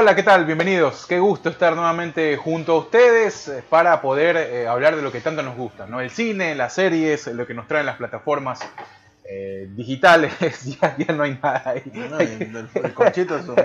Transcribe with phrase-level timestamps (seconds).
[0.00, 0.46] Hola, ¿qué tal?
[0.46, 1.04] Bienvenidos.
[1.04, 5.20] Qué gusto estar nuevamente junto a ustedes eh, para poder eh, hablar de lo que
[5.20, 6.00] tanto nos gusta, ¿no?
[6.00, 8.60] El cine, las series, lo que nos traen las plataformas
[9.26, 10.32] eh, digitales.
[10.80, 11.82] ya, ya no hay nada ahí.
[11.92, 13.56] No, el, el conchito es un.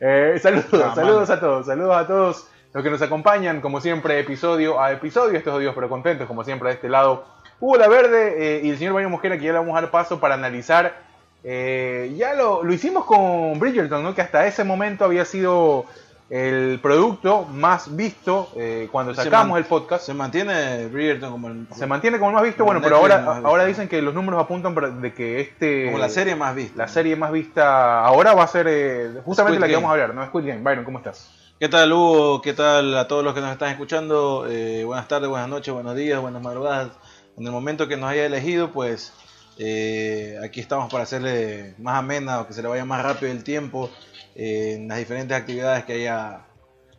[0.00, 4.80] Eh, saludos, saludos a todos, saludos a todos los que nos acompañan, como siempre, episodio
[4.80, 5.36] a episodio.
[5.36, 7.26] Estos odios pero contentos, como siempre, de este lado.
[7.60, 9.90] Hugo La Verde eh, y el señor Baño Mosquera, que ya le vamos a dar
[9.90, 11.11] paso para analizar.
[11.44, 14.14] Eh, ya lo, lo hicimos con Bridgerton, ¿no?
[14.14, 15.86] que hasta ese momento había sido
[16.30, 20.06] el producto más visto eh, cuando sacamos el podcast.
[20.06, 23.64] Se mantiene Bridgerton como, el- Se mantiene como el más visto, bueno, pero ahora, ahora
[23.66, 26.74] dicen que los números apuntan para- de que este como la serie más vista.
[26.78, 29.82] la serie más vista ahora va a ser eh, justamente Squid la que Game.
[29.84, 30.26] vamos a hablar, ¿no?
[30.26, 30.62] Squid Game.
[30.62, 31.30] Byron, ¿cómo estás?
[31.60, 32.40] ¿Qué tal Hugo?
[32.40, 34.46] ¿Qué tal a todos los que nos están escuchando?
[34.48, 36.88] Eh, buenas tardes, buenas noches, buenos días, buenas madrugadas.
[37.36, 39.12] En el momento que nos haya elegido, pues
[39.58, 43.44] eh, aquí estamos para hacerle más amena o que se le vaya más rápido el
[43.44, 43.90] tiempo
[44.34, 46.46] eh, en las diferentes actividades que haya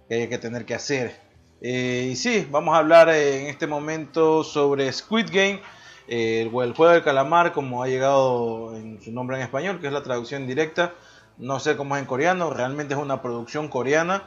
[0.07, 1.15] que, haya que tener que hacer.
[1.61, 5.61] Eh, y sí, vamos a hablar en este momento sobre Squid Game,
[6.07, 10.03] el juego del calamar, como ha llegado en su nombre en español, que es la
[10.03, 10.93] traducción directa.
[11.37, 14.23] No sé cómo es en coreano, realmente es una producción coreana,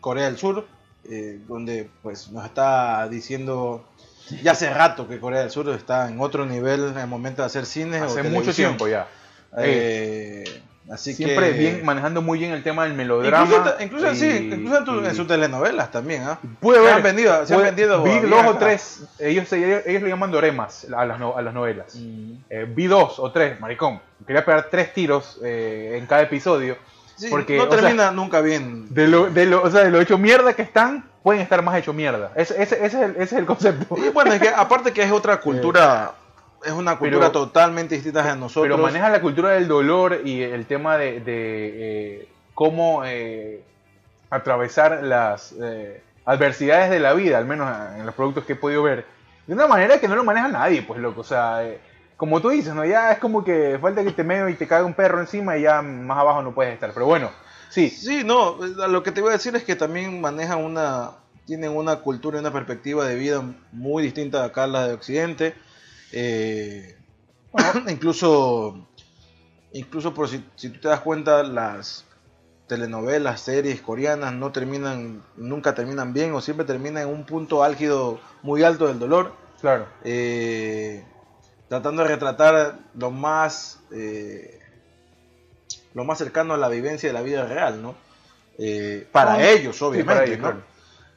[0.00, 0.66] Corea del Sur,
[1.46, 3.86] donde pues nos está diciendo
[4.42, 7.46] ya hace rato que Corea del Sur está en otro nivel en el momento de
[7.46, 8.00] hacer cine.
[8.02, 9.06] o Hace mucho tiempo ya.
[9.56, 10.44] Eh,
[10.90, 13.44] así Siempre que bien, manejando muy bien el tema del melodrama.
[13.44, 16.38] Incluso, incluso, y- sí, incluso en, tu- y- en sus telenovelas también, ¿ah?
[16.62, 20.08] Se ver, han vendido, se han vendido Vi dos o tres, ellos, ellos, ellos le
[20.08, 21.94] llaman doremas a las, a las novelas.
[21.96, 22.32] Mm.
[22.50, 24.00] Eh, vi dos o tres, maricón.
[24.26, 26.76] Quería pegar tres tiros eh, en cada episodio.
[27.16, 28.86] Sí, Porque, no sea, termina nunca bien.
[28.94, 31.76] De lo, de lo, o sea, de lo hecho mierda que están, pueden estar más
[31.76, 32.32] hecho mierda.
[32.36, 33.98] Ese, ese, ese es, el, ese es el concepto.
[33.98, 36.12] Y bueno, es que aparte que es otra cultura,
[36.64, 38.62] es una cultura Pero- totalmente distinta a nosotros.
[38.62, 43.62] Pero maneja la cultura del dolor y el tema de, de, eh, cómo eh,
[44.30, 48.82] atravesar las eh, adversidades de la vida, al menos en los productos que he podido
[48.82, 49.04] ver,
[49.46, 51.20] de una manera que no lo maneja nadie, pues loco.
[51.20, 51.62] O sea,
[52.16, 52.86] como tú dices, ¿no?
[52.86, 55.62] Ya es como que falta que te meo y te caiga un perro encima y
[55.64, 56.90] ya más abajo no puedes estar.
[56.94, 57.30] Pero bueno,
[57.70, 57.90] sí.
[57.90, 61.12] Sí, no, lo que te voy a decir es que también manejan una,
[61.46, 63.42] tienen una cultura y una perspectiva de vida
[63.72, 65.54] muy distinta acá a la de Occidente.
[66.12, 66.96] Eh,
[67.88, 68.86] incluso,
[69.72, 72.04] incluso por si, si tú te das cuenta, las
[72.66, 78.20] telenovelas, series coreanas no terminan, nunca terminan bien o siempre terminan en un punto álgido
[78.42, 79.32] muy alto del dolor.
[79.60, 79.88] Claro.
[80.04, 81.04] eh,
[81.68, 84.57] tratando de retratar lo más eh,
[85.94, 87.94] lo más cercano a la vivencia de la vida real, ¿no?
[88.58, 90.44] Eh, para Ah, ellos, sí, obviamente, para ellos, ¿no?
[90.44, 90.62] claro.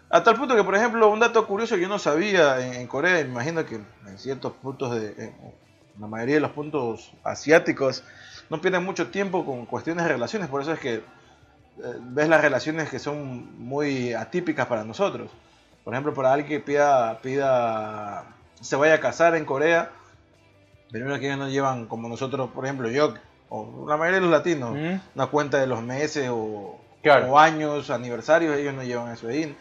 [0.09, 2.87] A tal punto que, por ejemplo, un dato curioso que yo no sabía en, en
[2.87, 5.33] Corea, me imagino que en ciertos puntos de, en
[5.99, 8.03] la mayoría de los puntos asiáticos,
[8.49, 11.03] no pierden mucho tiempo con cuestiones de relaciones, por eso es que eh,
[12.01, 15.31] ves las relaciones que son muy atípicas para nosotros.
[15.85, 18.25] Por ejemplo, para alguien que pida, pida
[18.59, 19.91] se vaya a casar en Corea,
[20.91, 23.13] primero que ellos no llevan como nosotros, por ejemplo, yo
[23.53, 24.99] o la mayoría de los latinos, Ujú.
[25.13, 27.31] una cuenta de los meses o, Claro.
[27.33, 29.55] o años, aniversarios, ellos no llevan eso ahí.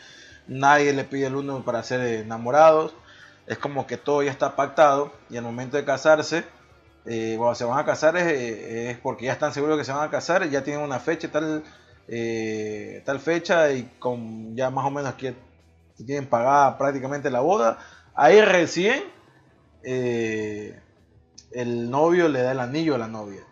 [0.47, 2.95] Nadie le pide el uno para ser enamorados.
[3.47, 6.45] Es como que todo ya está pactado y al momento de casarse,
[7.06, 9.93] eh, cuando se van a casar es, eh, es porque ya están seguros que se
[9.93, 11.65] van a casar, ya tienen una fecha, tal,
[12.06, 15.34] eh, tal fecha y con ya más o menos que
[16.06, 17.79] tienen pagada prácticamente la boda.
[18.15, 19.03] Ahí recién
[19.83, 20.79] eh,
[21.53, 23.43] el novio le da el anillo a la novia.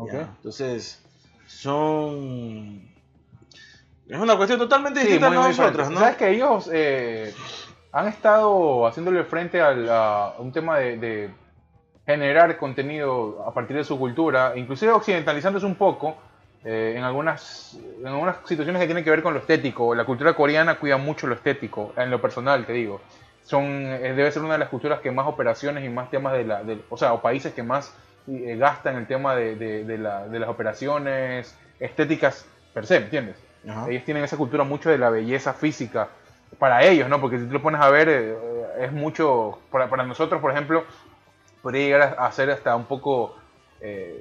[0.00, 0.12] Ok.
[0.12, 1.02] Ya, Entonces,
[1.46, 2.88] son.
[4.08, 5.90] Es una cuestión totalmente Sí, distinta a nosotros.
[5.90, 6.00] ¿no?
[6.00, 7.32] Sabes que ellos eh,
[7.92, 11.30] han estado haciéndole frente a un tema de, de
[12.06, 16.16] generar contenido a partir de su cultura, inclusive occidentalizándose un poco
[16.64, 19.94] eh, en, algunas, en algunas situaciones que tienen que ver con lo estético.
[19.94, 23.00] La cultura coreana cuida mucho lo estético, en lo personal, te digo.
[23.44, 26.44] Son, eh, debe ser una de las culturas que más operaciones y más temas de
[26.44, 27.94] la, de- o sea, o países que más
[28.28, 33.04] eh, gastan el tema de, de- de la- de las operaciones estéticas per se, ¿me
[33.06, 33.36] entiendes?
[33.68, 33.86] Ajá.
[33.90, 36.08] ellos tienen esa cultura mucho de la belleza física
[36.58, 37.20] para ellos, ¿no?
[37.20, 38.34] Porque si tú lo pones a ver, eh,
[38.80, 40.84] es mucho, para, para nosotros, por ejemplo,
[41.62, 43.36] podría llegar a, ser hasta un poco
[43.80, 44.18] eh,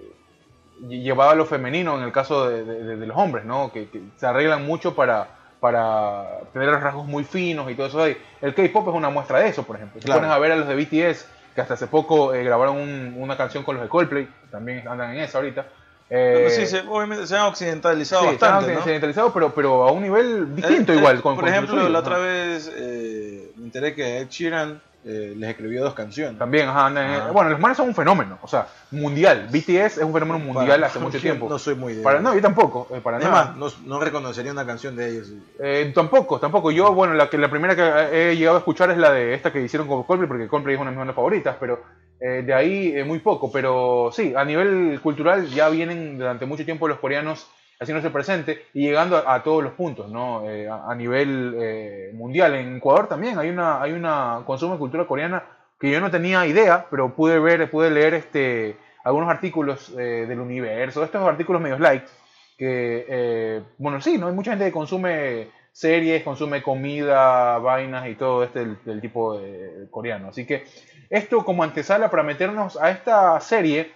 [0.81, 2.63] lle- llevado a lo femenino en el caso de,
[3.07, 3.71] los hombres, ¿no?
[3.71, 5.27] Que, que se arreglan mucho para,
[5.59, 8.05] para tener rasgos muy finos y todo eso.
[8.41, 9.99] El K-pop es una muestra de eso, por ejemplo.
[10.01, 10.21] Si Claro.
[10.21, 11.27] pones a ver a los de BTS,
[11.59, 15.11] que hasta hace poco eh, grabaron un- una canción con los de Coldplay, también andan
[15.13, 15.65] en esa ahorita.
[16.09, 18.79] Eh, sí, se, obviamente se han occidentalizado Sí, bastante, están ¿no?
[18.79, 21.21] occidentalizados, pero, pero a un nivel distinto Eh, eh, igual.
[21.21, 21.99] Con, Por con ejemplo, la ¿no?
[21.99, 26.37] otra vez eh, me enteré que Ed Sheeran eh, les escribió dos canciones.
[26.37, 29.47] También, ajá, eh, Bueno, los manes son un fenómeno, o sea, mundial.
[29.49, 31.47] BTS es un fenómeno mundial hace mucho tiempo.
[31.49, 33.55] No soy muy de para, No, yo tampoco, eh, para nada.
[33.55, 35.31] Más, no, reconocería una canción de ellos.
[35.93, 36.71] tampoco, tampoco.
[36.71, 39.53] Yo, bueno, la, que, la primera que he llegado a escuchar es la de esta
[39.53, 41.81] que hicieron con Coldplay, porque Coldplay es una de mis bandas favoritas, pero
[42.19, 43.51] de ahí muy poco.
[43.51, 47.47] Pero sí, a nivel cultural ya vienen durante mucho tiempo los coreanos
[47.79, 50.43] haciéndose presente y llegando a, todos los puntos, ¿no?
[50.71, 52.55] a, nivel mundial.
[52.55, 55.43] En Ecuador también hay una, hay una consumo de cultura coreana
[55.79, 60.39] que yo no tenía idea, pero pude ver, pude leer este, algunos artículos eh, del
[60.39, 62.05] universo, estos artículos medios like,
[62.57, 64.27] que, eh, bueno, sí, ¿no?
[64.27, 69.39] Hay mucha gente que consume series, consume comida, vainas y todo este del, tipo
[69.89, 70.29] coreano.
[70.29, 70.65] Así que
[71.09, 73.93] esto como antesala para meternos a esta serie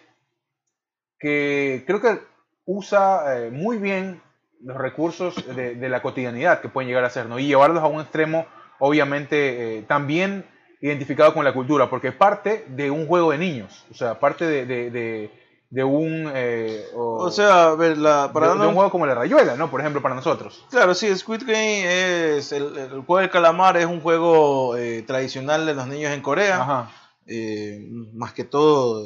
[1.20, 2.20] que creo que
[2.66, 4.22] usa eh, muy bien
[4.64, 7.38] los recursos de, de, la cotidianidad que pueden llegar a ser, ¿no?
[7.38, 8.46] Y llevarlos a un extremo,
[8.80, 10.46] obviamente, también
[10.84, 14.66] identificado con la cultura, porque parte de un juego de niños, o sea, parte de,
[14.66, 15.32] de,
[15.70, 16.30] de, un...
[16.36, 19.72] Eh, o, sea, ver, la, para de, un juego como la rayuela, ¿no?
[19.72, 20.66] Por ejemplo, para nosotros.
[20.70, 22.52] Claro, sí, Squid Game es...
[22.52, 26.90] El, el juego del calamar es un juego eh, tradicional de los niños en Corea,
[27.28, 29.06] eh, más que todo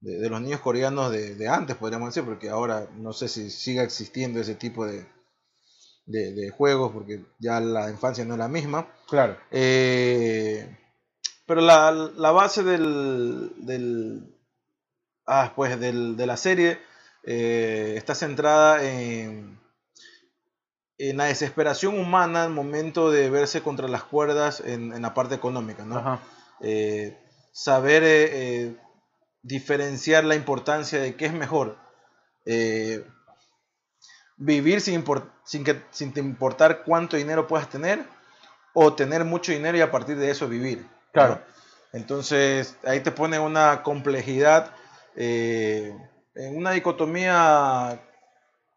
[0.00, 4.40] de, los niños coreanos de, antes, podríamos decir, porque ahora no sé si siga existiendo
[4.40, 5.06] ese tipo de,
[6.06, 8.88] de, juegos, porque ya la infancia no es la misma.
[9.08, 9.36] Claro.
[9.50, 10.76] Eh,
[11.46, 14.36] pero la, la base del, del,
[15.26, 16.78] ah, pues del, de la serie
[17.24, 19.60] eh, está centrada en,
[20.98, 25.34] en la desesperación humana al momento de verse contra las cuerdas en, en la parte
[25.34, 25.84] económica.
[25.84, 26.20] ¿no?
[26.60, 27.18] Eh,
[27.52, 28.76] saber eh,
[29.42, 31.78] diferenciar la importancia de qué es mejor.
[34.36, 35.04] vivir sin,
[35.44, 38.04] sin, que, sin importar cuánto dinero puedas tener
[38.72, 40.86] o tener mucho dinero y a partir de eso vivir.
[41.12, 41.40] Claro.
[41.92, 44.72] Entonces, ahí te pone una complejidad,
[45.16, 45.92] eh,
[46.34, 48.00] en una dicotomía,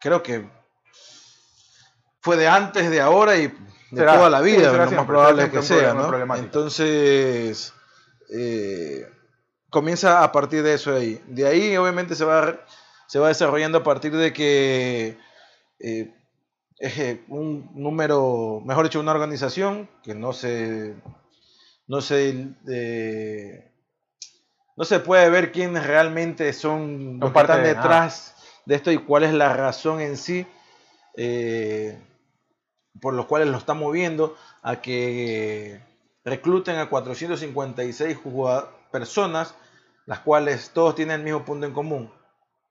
[0.00, 0.48] creo que
[2.20, 3.46] fue de antes, de ahora y
[3.90, 6.34] de toda la vida, lo más probable que sea, ¿no?
[6.34, 7.72] Entonces,
[8.30, 9.06] eh,
[9.74, 11.20] comienza a partir de eso ahí.
[11.26, 12.60] De ahí, obviamente, se va,
[13.08, 15.18] se va desarrollando a partir de que
[15.80, 16.14] eh,
[17.28, 20.94] un número, mejor dicho, una organización que no se
[21.86, 22.54] no se,
[24.76, 29.24] no se puede ver quiénes realmente son los que están detrás de esto y cuál
[29.24, 30.46] es la razón en sí
[31.16, 31.98] eh,
[33.00, 35.80] por los cuales lo están moviendo a que
[36.24, 38.18] recluten a 456
[38.90, 39.54] personas,
[40.06, 42.12] las cuales todos tienen el mismo punto en común.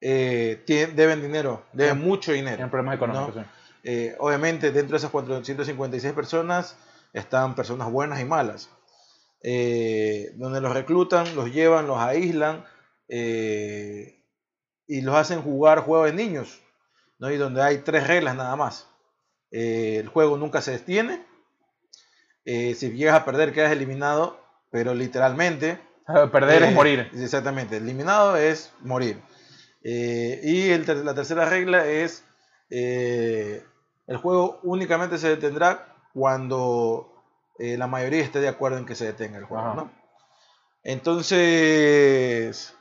[0.02, 0.64] Eh,
[0.96, 2.64] deben dinero, deben mucho dinero.
[2.64, 3.46] En problemas económicos.
[3.84, 6.78] Eh, obviamente, dentro de esas 456 personas
[7.14, 8.70] están personas buenas y malas.
[9.46, 12.64] Eh, donde los reclutan, los llevan, los aíslan
[13.10, 14.24] eh,
[14.88, 16.62] y los hacen jugar juegos de niños,
[17.20, 17.30] ¿no?
[17.30, 18.88] y donde hay tres reglas nada más.
[19.52, 21.26] Eh, el juego nunca se detiene,
[22.46, 24.40] si llegas a perder quedas eliminado,
[24.72, 25.80] pero literalmente...
[26.32, 27.10] Perder es morir.
[27.14, 29.22] Exactamente, eliminado es morir.
[29.82, 32.26] y la tercera regla es,
[32.70, 37.14] el juego únicamente se detendrá cuando
[37.60, 39.74] eh, la mayoría esté de acuerdo en que se detenga el juego.
[39.74, 39.92] ¿no?
[40.84, 42.76] Entonces,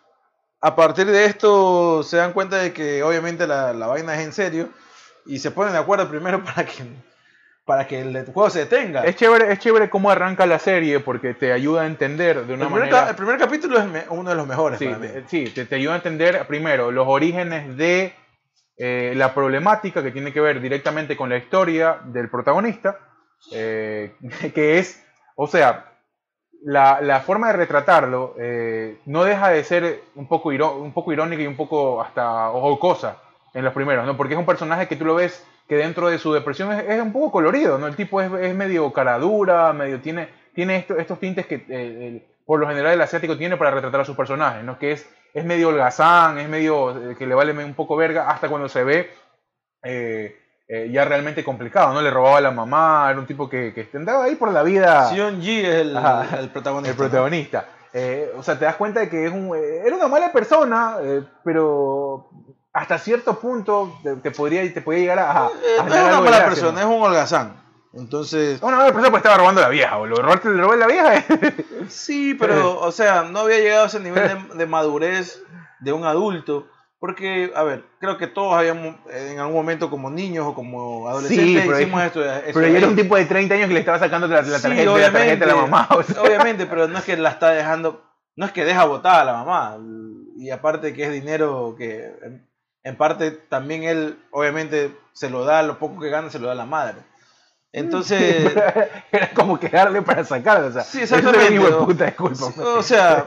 [0.60, 4.32] a partir de esto se dan cuenta de que obviamente la, la, vaina es en
[4.32, 4.70] serio
[5.26, 6.84] y se ponen de acuerdo primero para que,
[7.64, 9.04] para que el juego se detenga.
[9.04, 12.64] Es chévere, es chévere cómo arranca la serie porque te ayuda a entender de una
[12.64, 13.10] el manera...
[13.10, 14.78] el primer capítulo es uno de los mejores.
[14.78, 14.90] Sí,
[15.28, 18.14] sí te, te, ayuda a entender primero los orígenes de
[18.76, 22.98] eh, la problemática que tiene que ver directamente con la historia del protagonista
[23.50, 24.14] eh,
[24.54, 25.04] que es,
[25.36, 25.92] o sea,
[26.64, 31.42] la, la forma de retratarlo eh, no deja de ser un poco, un poco irónica
[31.42, 33.18] y un poco hasta jocosa
[33.54, 34.16] en los primeros, ¿no?
[34.16, 37.14] Porque es un personaje que tú lo ves que dentro de su depresión es, un
[37.14, 37.86] poco colorido, ¿no?
[37.86, 42.68] El tipo es, es medio caradura, medio tiene, tiene estos tintes que eh, por lo
[42.68, 44.78] general el asiático tiene para retratar a sus personajes, ¿no?
[44.78, 48.68] Que es, es medio holgazán, es medio que le vale un poco verga hasta cuando
[48.68, 49.10] se ve
[49.82, 52.02] eh, ya realmente complicado, ¿no?
[52.02, 55.08] Le robaba a la mamá, era un tipo que, que andaba ahí por la vida.
[55.08, 55.96] Sion Ji es el,
[56.38, 56.90] el protagonista.
[56.90, 57.68] El protagonista.
[57.94, 60.98] Eh, o sea, te das cuenta de que es un, eh, era una mala persona,
[61.42, 62.28] pero
[62.72, 65.30] hasta cierto punto te, podría, te podría llegar a...
[65.46, 65.50] a
[65.86, 67.60] no es una mala persona, es un holgazán.
[67.94, 68.60] Entonces...
[68.62, 70.22] Una mala persona pues estaba robando a la vieja, boludo.
[70.22, 71.24] ¿Robaste le robó a la vieja?
[71.88, 75.42] sí, pero, o sea, no había llegado a ese nivel de, de madurez
[75.80, 80.46] de un adulto Porque, a ver, creo que todos habíamos, en algún momento como niños
[80.46, 82.20] o como adolescentes, pero hicimos es- esto.
[82.54, 84.62] Pero yo era un tipo de 30 años que le estaba sacando la, la Sí,
[84.62, 85.88] tarjeta, la tarjeta de la mamá.
[85.90, 86.22] o sea.
[86.22, 88.02] Obviamente, pero no es que la está dejando,
[88.36, 89.76] no es que deja botada a la mamá.
[90.38, 92.10] Y aparte que es dinero que
[92.84, 96.52] en, parte también él, obviamente, se lo da, lo poco que gana se lo da
[96.52, 96.98] a la madre.
[97.72, 98.52] Entonces,
[99.12, 100.66] era como que darle para sacarlo.
[100.68, 102.54] O sea, Sí, exactamente, hijo de puta, discúlpame.
[102.62, 103.24] o sea,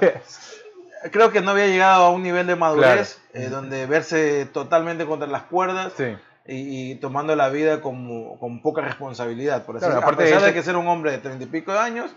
[1.12, 3.45] creo que no había llegado a un nivel de madurez Claro.
[3.47, 6.15] eh, donde verse totalmente contra las cuerdas sí.
[6.45, 10.41] y, y tomando la vida como, con poca responsabilidad, por Claro, aparte a de pesar
[10.43, 12.12] de, ese- que ser un hombre de treinta y pico de años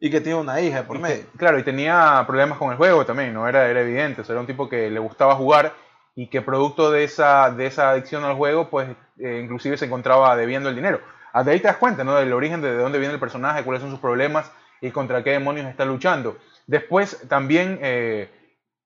[0.00, 1.24] y que tiene una hija por medio.
[1.36, 3.48] claro, y tenía problemas con el juego también, ¿no?
[3.48, 4.20] Era, era evidente.
[4.20, 5.72] O sea, era un tipo que le gustaba jugar
[6.18, 8.88] y que producto de esa, de esa adicción al juego, pues
[9.20, 11.00] eh, inclusive se encontraba debiendo el dinero.
[11.32, 12.16] Ah, De ahí te das cuenta, ¿no?
[12.16, 15.30] Del origen de, de dónde viene el personaje, cuáles son sus problemas y contra qué
[15.30, 16.36] demonios está luchando.
[16.66, 18.28] Después también eh,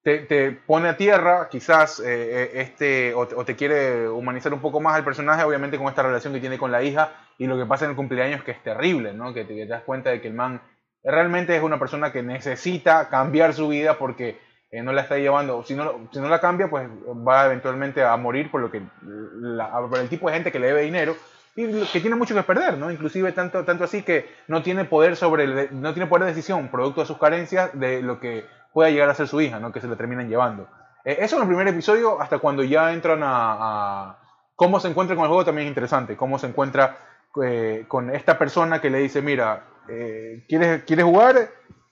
[0.03, 4.81] te, te pone a tierra, quizás, eh, este, o, o te quiere humanizar un poco
[4.83, 7.65] más al personaje, obviamente con esta relación que tiene con la hija y lo que
[7.65, 9.33] pasa en el cumpleaños, que es terrible, ¿no?
[9.33, 10.61] Te, que te das cuenta de que el man
[11.03, 14.39] realmente es una persona que necesita cambiar su vida porque
[14.73, 18.17] eh, no la está llevando, si no, si no la cambia, pues va eventualmente a
[18.17, 21.15] morir por lo que la- el tipo de gente que le debe dinero
[21.55, 22.91] y que tiene mucho que perder, ¿no?
[22.91, 26.69] Inclusive tanto, tanto así que no tiene poder sobre el- no tiene poder de decisión
[26.69, 29.71] producto de sus carencias de lo que pueda llegar a ser su hija, ¿no?
[29.73, 30.67] Que se la terminan llevando.
[31.05, 34.19] Eh, eso en el primer episodio hasta cuando ya entran a, a-
[34.57, 36.97] cómo se encuentra con el juego también es interesante, cómo se encuentra
[37.45, 41.37] eh, con esta persona que le dice, mira, eh, ¿quieres, ¿quieres jugar?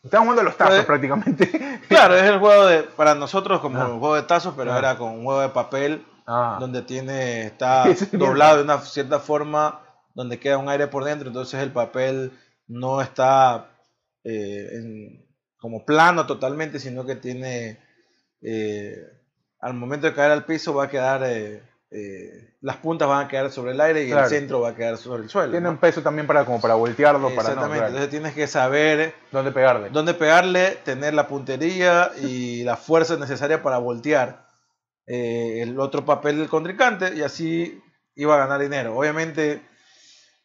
[0.02, 1.50] Están jugando los tazos Pues- prácticamente.
[1.88, 4.78] Claro, es el juego de, para nosotros como un juego de tazos, pero Ajá.
[4.78, 9.80] era con un juego de papel Ah, donde tiene, está doblado de una cierta forma,
[10.14, 12.30] donde queda un aire por dentro, entonces el papel
[12.68, 13.66] no está
[14.22, 15.26] eh, en-
[15.58, 17.80] como plano totalmente, sino que tiene,
[18.42, 18.94] eh,
[19.60, 21.62] al momento de caer al piso va a quedar, eh,
[21.92, 24.24] eh, las puntas van a quedar sobre el aire y Claro.
[24.24, 25.50] el centro va a quedar sobre el suelo.
[25.50, 25.70] tiene ¿no?
[25.70, 29.14] un peso también para como para voltearlo, para no, Exactamente, claro, entonces tienes que saber
[29.32, 29.90] dónde pegarle.
[29.90, 34.48] dónde pegarle, tener la puntería y la fuerza necesaria para voltear
[35.06, 37.82] eh, el otro papel del contrincante y así
[38.14, 38.96] iba a ganar dinero.
[38.96, 39.62] Obviamente,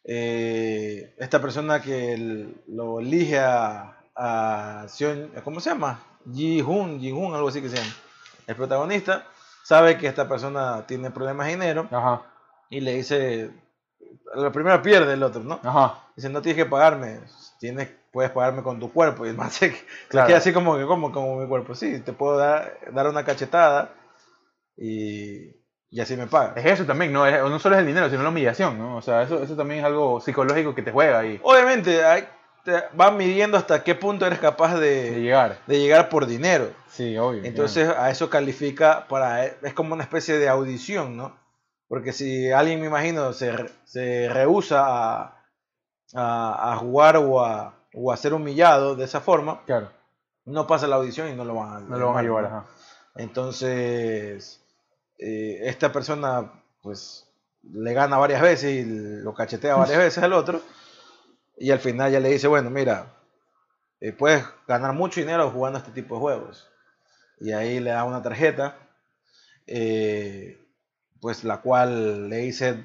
[0.04, 3.96] eh, esta persona que el- lo elige a,
[5.44, 6.02] ¿cómo se llama?
[6.32, 7.92] Ji-Hun, Ji-Hun, algo así que se llama,
[8.46, 9.26] el protagonista,
[9.66, 12.22] sabe que esta persona tiene problemas de dinero Ajá,
[12.70, 13.50] y le dice,
[14.34, 15.60] la primera pierde el otro, ¿no?
[15.64, 15.98] ajá.
[16.14, 17.20] Dice, no tienes que pagarme,
[17.58, 19.26] tienes, puedes pagarme con tu cuerpo.
[19.26, 20.28] Y man se, se Claro.
[20.28, 21.74] queda así como que, como, como mi cuerpo.
[21.74, 23.90] Sí, te puedo dar, dar una cachetada
[24.76, 25.50] y,
[25.90, 26.56] y así me pagas.
[26.56, 27.26] Es eso también, ¿no?
[27.26, 28.96] Es- no solo es el dinero, sino la humillación, ¿no?
[28.96, 32.26] O sea, eso, eso también es algo psicológico que te juega ahí, Obviamente, hay,
[32.66, 35.58] te van midiendo hasta qué punto eres capaz de de, llegar.
[35.66, 36.72] de llegar por dinero.
[36.88, 37.44] Sí, obvio.
[37.44, 39.44] Entonces, a eso califica para.
[39.46, 41.38] Es como una especie de audición, ¿no?
[41.88, 43.54] Porque si alguien, me imagino, se,
[43.84, 45.44] se rehúsa a,
[46.14, 49.92] a, a jugar o a, o a ser humillado de esa forma, Claro,
[50.44, 52.64] no pasa la audición y no lo van a, no lo van a llevar.
[53.14, 54.60] Entonces,
[55.18, 57.28] eh, esta persona, pues,
[57.62, 58.84] le gana varias veces y
[59.22, 60.60] lo cachetea varias veces al otro.
[61.56, 63.14] Y al final ya le dice, bueno, mira,
[64.00, 66.70] eh, puedes ganar mucho dinero jugando este tipo de juegos.
[67.40, 68.76] Y ahí le da una tarjeta,
[69.66, 70.60] eh,
[71.20, 72.84] pues la cual le dice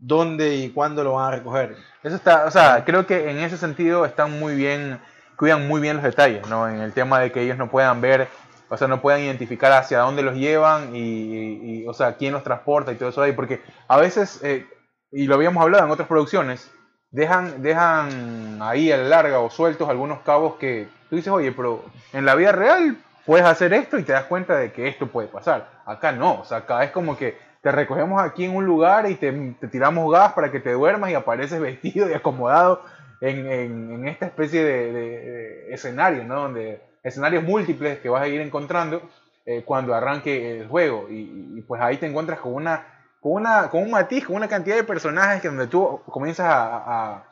[0.00, 1.76] dónde y cuándo lo van a recoger.
[2.02, 5.00] Eso está, o sea, creo que en ese sentido están muy bien,
[5.36, 6.68] cuidan muy bien los detalles, ¿no?
[6.68, 8.28] En el tema de que ellos no puedan ver,
[8.68, 12.92] o sea, no puedan identificar hacia dónde los llevan y, o sea, quién los transporta
[12.92, 14.66] y todo eso ahí, porque a veces, eh,
[15.12, 16.70] y lo habíamos hablado en otras producciones,
[17.10, 21.84] dejan, dejan ahí a la larga o sueltos algunos cabos que tú dices, oye, pero
[22.12, 25.28] en la vida real puedes hacer esto y te das cuenta de que esto puede
[25.28, 25.68] pasar.
[25.86, 29.16] Acá no, o sea, acá es como que te recogemos aquí en un lugar y
[29.16, 29.32] te,
[29.70, 32.82] tiramos gas para que te duermas y apareces vestido y acomodado
[33.20, 36.42] en, en- en esta especie de, de- escenario, ¿no?
[36.42, 39.02] Donde, escenarios múltiples que vas a ir encontrando
[39.46, 41.06] eh, cuando arranque el juego.
[41.10, 42.86] Y- y, pues ahí te encuentras con una,
[43.20, 46.76] con una, con un matiz, con una cantidad de personajes que donde tú comienzas a,
[47.16, 47.24] a-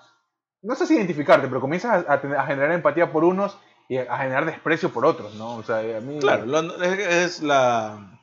[0.63, 3.97] no sé si identificarte, pero comienzas a, a tener- a generar empatía por unos y
[3.97, 5.55] a, a generar desprecio por otros, ¿no?
[5.57, 6.19] O sea, a mí...
[6.19, 8.15] Claro, lo- es, la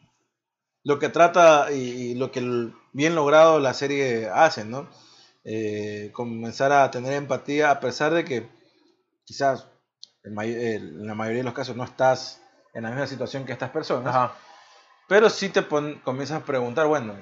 [0.84, 1.78] lo que trata y,
[2.12, 4.88] y lo que bien logrado la serie hace, ¿no?
[5.44, 8.48] Eh, comenzar a tener empatía a pesar de que
[9.24, 9.68] quizás
[10.24, 12.42] en, la mayoría de los casos no estás
[12.76, 14.34] en la misma situación que estas personas, Ajá.
[15.08, 17.14] pero sí te pon- comienzas a preguntar, bueno,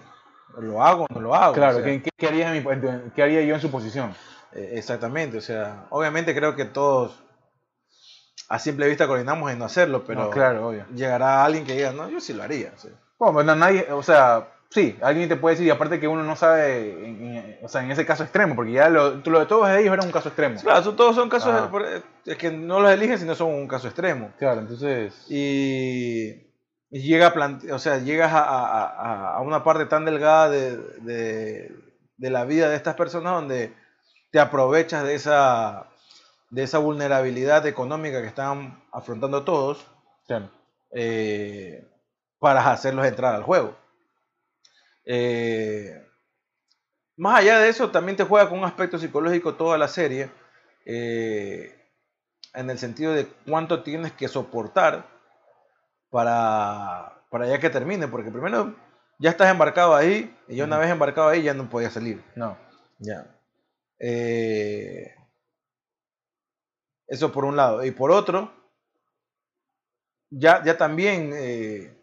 [0.59, 1.53] ¿lo hago o no lo hago?
[1.53, 4.13] Claro, O sea, ¿qué, qué- en mi- qué haría yo en su posición?
[4.53, 7.19] eh, exactamente, o sea, obviamente creo que todos
[8.49, 10.85] a simple vista coordinamos en no hacerlo, pero No, claro, obvio.
[10.93, 12.71] llegará alguien que diga, no, yo sí lo haría.
[12.77, 12.89] sí".
[13.17, 16.23] Bueno, pues, no, nadie, o sea, sí, alguien te puede decir, y aparte que uno
[16.23, 19.45] no sabe, en- en- o sea, en ese caso extremo, porque ya lo, lo de
[19.45, 20.59] todos ellos era un caso extremo.
[20.61, 21.71] Claro, todos son casos, Ajá.
[21.71, 21.85] por-
[22.25, 24.31] es que no los eligen, sino son un caso extremo.
[24.37, 26.47] Claro, entonces, y
[27.01, 30.77] llega a plante- o sea, llegas a, a- a- a una parte tan delgada de,
[30.77, 31.75] de-
[32.17, 33.73] de la vida de estas personas donde
[34.31, 35.87] te aprovechas de esa,
[36.51, 39.85] de esa vulnerabilidad económica que están afrontando todos
[40.27, 40.49] claro.
[40.91, 41.87] eh,
[42.39, 43.75] para hacerlos entrar al juego.
[45.05, 46.01] Eh,
[47.17, 50.31] más allá de eso, también te juega con un aspecto psicológico toda la serie,
[50.85, 51.75] eh,
[52.53, 55.07] en el sentido de cuánto tienes que soportar
[56.13, 58.75] para, para ya que termine, porque primero
[59.17, 62.23] ya estás embarcado ahí, y ya una vez embarcado ahí ya no podías salir.
[62.35, 62.55] No.
[62.99, 63.25] Ya.
[63.97, 65.11] Eh,
[67.07, 67.83] eso por un lado.
[67.83, 68.51] Y por otro,
[70.29, 71.99] ya, ya también, eh,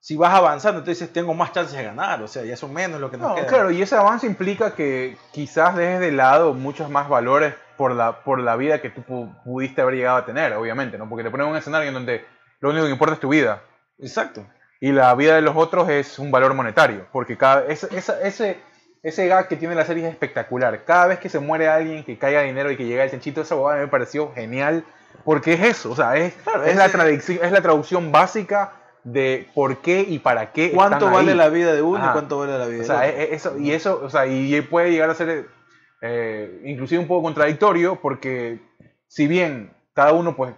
[0.00, 2.20] si vas avanzando, dices, tengo más chances de ganar.
[2.22, 3.46] O sea, ya son menos lo que nos No, queda.
[3.46, 8.24] claro, y ese avance implica que quizás dejes de lado muchos más valores por la,
[8.24, 11.08] por la vida que tú pu- pudiste haber llegado a tener, obviamente, ¿no?
[11.08, 12.24] Porque te ponen en un escenario en donde
[12.60, 13.62] lo único que importa es tu vida.
[13.98, 14.46] Exacto.
[14.80, 17.06] Y la vida de los otros es un valor monetario.
[17.12, 17.88] Porque cada, esa-
[18.22, 18.58] ese,
[19.02, 20.84] ese gag que tiene la serie es espectacular.
[20.84, 23.54] Cada vez que se muere alguien, que caiga dinero y que llega el chanchito, esa
[23.54, 24.84] bobada me pareció genial.
[25.24, 28.72] Porque es eso, o sea, es, Claro, es, la traducción, es la traducción básica
[29.02, 30.72] de por qué y para qué.
[30.72, 31.36] ¿Cuánto están vale ahí.
[31.38, 32.10] la vida de uno Ajá.
[32.10, 33.08] y cuánto vale la vida O de sea, otro?
[33.08, 35.46] e- e- eso, y eso, o sea, y puede llegar a ser
[36.02, 38.60] eh, inclusive un poco contradictorio porque
[39.08, 40.54] si bien cada uno pues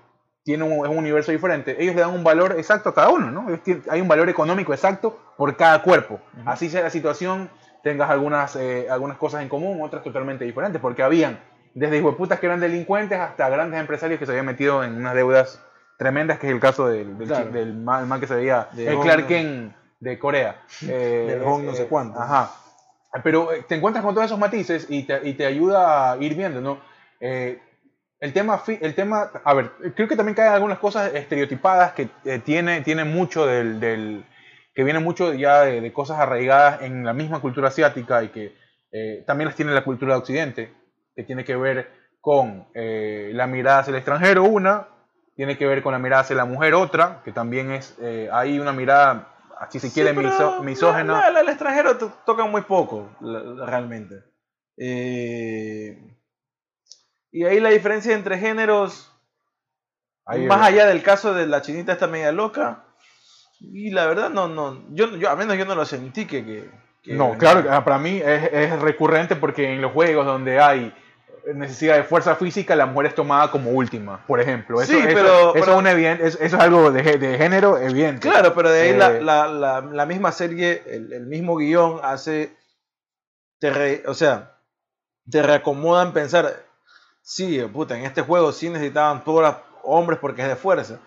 [0.49, 3.31] tiene un, es un universo diferente, ellos le dan un valor exacto a cada uno,
[3.31, 3.59] ¿no?
[3.59, 6.21] Tienen- hay un valor económico exacto por cada cuerpo.
[6.47, 7.51] Así sea la situación,
[7.83, 11.39] tengas algunas, eh, algunas cosas en común, otras totalmente diferentes, porque habían
[11.75, 15.63] desde hijueputas que eran delincuentes hasta grandes empresarios que se habían metido en unas deudas
[15.99, 17.51] tremendas, que es el caso del, del, Claro.
[17.51, 20.63] del man, man que se veía, De el Hong- Clark Kent de Corea.
[20.89, 22.19] Eh, Del Hong no sé cuánto.
[22.19, 22.53] Ajá.
[23.23, 26.35] Pero eh, te encuentras con todos esos matices y te, y te ayuda a ir
[26.35, 26.79] viendo, ¿no?
[27.21, 27.61] Eh,
[28.21, 32.41] el tema, el tema, a ver, creo que también caen algunas cosas estereotipadas que eh,
[32.45, 34.25] tiene, tiene mucho del, del-
[34.75, 38.55] que viene mucho ya de, de cosas arraigadas en la misma cultura asiática y que
[38.93, 40.73] eh, también las tiene la cultura de Occidente,
[41.17, 44.87] que tiene que ver con eh, la mirada hacia el extranjero, una,
[45.35, 48.59] tiene que ver con la mirada hacia la mujer, otra, que también es, eh, hay
[48.59, 49.29] una mirada,
[49.71, 51.13] si se quiere, Sí, miso- misógena.
[51.21, 54.15] la- la- el extranjero to- toca muy poco, la- la- realmente.
[54.77, 55.99] Eh,
[57.31, 59.11] y ahí la diferencia entre géneros,
[60.25, 62.85] Ahí- más allá del caso de la chinita esta media loca,
[63.61, 66.45] y la verdad no, no, yo, yo al menos yo no lo sentí que...
[66.45, 66.71] que-
[67.03, 70.95] que- No, claro, ah, para mí es, es recurrente porque en los juegos donde hay
[71.55, 74.83] necesidad de fuerza física, la mujer es tomada como última, por ejemplo.
[74.83, 78.29] Eso, Sí, eso- pero- eso, pero- es, eso, es algo de, de género evidente.
[78.29, 82.01] Claro, pero de ahí la, Eh, la, la, la misma serie, el, el mismo guion
[82.03, 82.55] hace,
[83.61, 84.57] te re- o sea,
[85.31, 86.65] te reacomodan pensar,
[87.29, 90.99] sí, puta, en este juego sí necesitaban todos hombres porque es de fuerza,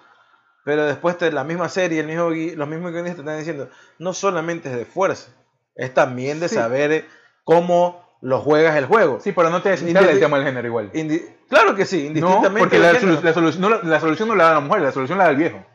[0.64, 4.70] pero después te, la misma serie, el mismo, los mismos guionistas están diciendo, no solamente
[4.70, 5.32] es de fuerza,
[5.76, 6.56] es también de Sí.
[6.56, 7.06] saber
[7.44, 9.20] cómo lo juegas el juego.
[9.20, 10.92] Sí, pero no te desinstala el tema del género igual.
[11.50, 12.60] Claro que sí, No, indistintamente.
[12.60, 13.20] porque del la, género.
[13.20, 15.24] solu- la solución, no, la- la solución no la da la mujer, la solución la
[15.24, 15.66] da el viejo.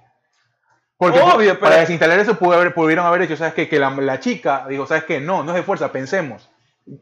[0.97, 3.69] Porque Obvio, para pero- desinstalar eso pudieron haber hecho, ¿sabes qué?
[3.69, 5.21] Que la, la chica dijo, ¿sabes qué?
[5.21, 6.49] No, no es de fuerza, pensemos.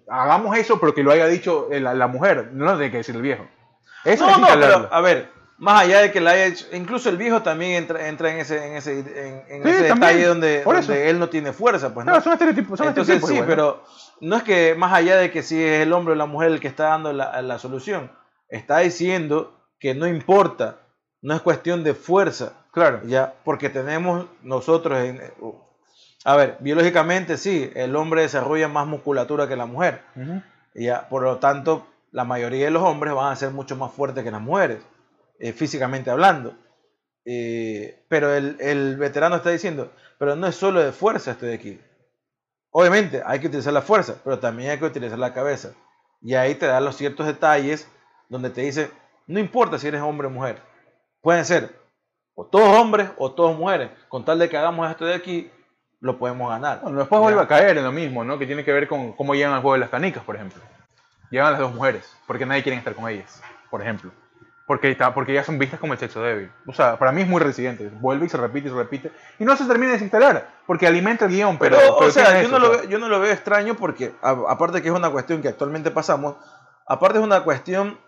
[0.08, 2.98] Hagamos eso, pero que lo haya dicho eh, la, la mujer, no lo tiene que
[2.98, 3.46] decir el viejo.
[4.04, 7.08] Eso No, es no, pero a ver, más allá de que la haya hecho, incluso
[7.10, 10.26] el viejo también entra, entra en ese, en ese, en, en Sí, ese también, detalle
[10.26, 12.24] donde, él no tiene fuerza, pues Claro, no.
[12.24, 12.78] son estereotipos.
[12.78, 13.54] Son Entonces estereotipos sí, igual, ¿no?
[13.54, 13.84] pero
[14.20, 16.60] no es que más allá de que si es el hombre o la mujer el
[16.60, 18.10] que está dando la, la solución,
[18.48, 20.78] está diciendo que no importa,
[21.22, 23.00] no es cuestión de fuerza, Claro.
[23.04, 25.20] ya, porque tenemos nosotros, en,
[26.24, 30.02] a ver, biológicamente sí, el hombre desarrolla más musculatura que la mujer.
[30.16, 30.42] Ujú.
[30.74, 34.24] Ya, por lo tanto, la mayoría de los hombres van a ser mucho más fuertes
[34.24, 34.82] que las mujeres,
[35.38, 36.56] eh, físicamente hablando.
[37.26, 41.54] Eh, pero el, el veterano está diciendo, pero no es solo de fuerza este de
[41.54, 41.80] aquí.
[42.70, 45.74] Obviamente hay que utilizar la fuerza, pero también hay que utilizar la cabeza.
[46.22, 47.88] Y ahí te da los ciertos detalles
[48.30, 48.90] donde te dice,
[49.26, 50.60] no importa si eres hombre o mujer.
[51.20, 51.84] Pueden ser
[52.34, 53.90] o todos hombres o todas mujeres.
[54.08, 55.50] Con tal de que hagamos esto de aquí,
[56.04, 56.80] lo podemos ganar.
[56.82, 58.38] Bueno, después vuelve a caer en lo mismo, ¿no?
[58.38, 60.60] Que tiene que ver con cómo llegan al juego de las canicas, por ejemplo.
[61.30, 64.10] Llegan las dos mujeres, porque nadie quiere estar con ellas, por ejemplo.
[64.66, 66.50] Porque, está, porque ellas son vistas como el sexo débil.
[66.66, 67.90] O sea, para mí es muy residente.
[68.00, 69.12] Vuelve y se repite y se repite.
[69.38, 71.58] Y no se termina de desinstalar, porque alimenta el guion.
[71.58, 73.74] Pero, Pero, pero o sea, yo eso, no, lo veo, yo no lo veo extraño
[73.74, 76.36] porque, a- aparte que es una cuestión que actualmente pasamos,
[76.86, 77.98] aparte es una cuestión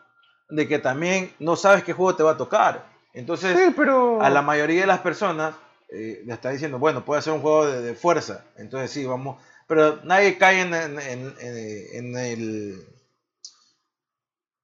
[0.51, 2.85] de que también no sabes qué juego te va a tocar.
[3.15, 4.21] Entonces, Sí, pero.
[4.23, 5.55] a la mayoría de las personas
[5.89, 8.45] eh, le está diciendo, bueno, puede ser un juego de, de fuerza.
[8.57, 9.43] Entonces sí, vamos.
[9.69, 10.99] Pero nadie cae en, en-
[11.41, 12.87] en- el...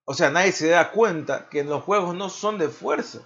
[0.04, 3.20] O sea, nadie se da cuenta que los juegos no son de fuerza.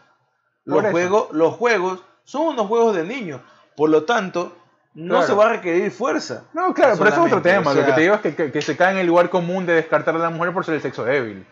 [0.65, 3.41] Los juegos, los juegos son unos juegos de niños.
[3.77, 4.57] Por lo tanto,
[4.95, 5.27] no Claro.
[5.27, 6.45] se va a requerir fuerza.
[6.53, 7.71] No, claro, pero eso es otro tema.
[7.71, 9.65] o Lo que te digo es que, que- que se cae en el lugar común
[9.67, 11.47] de descartar a la mujer por ser el sexo débil.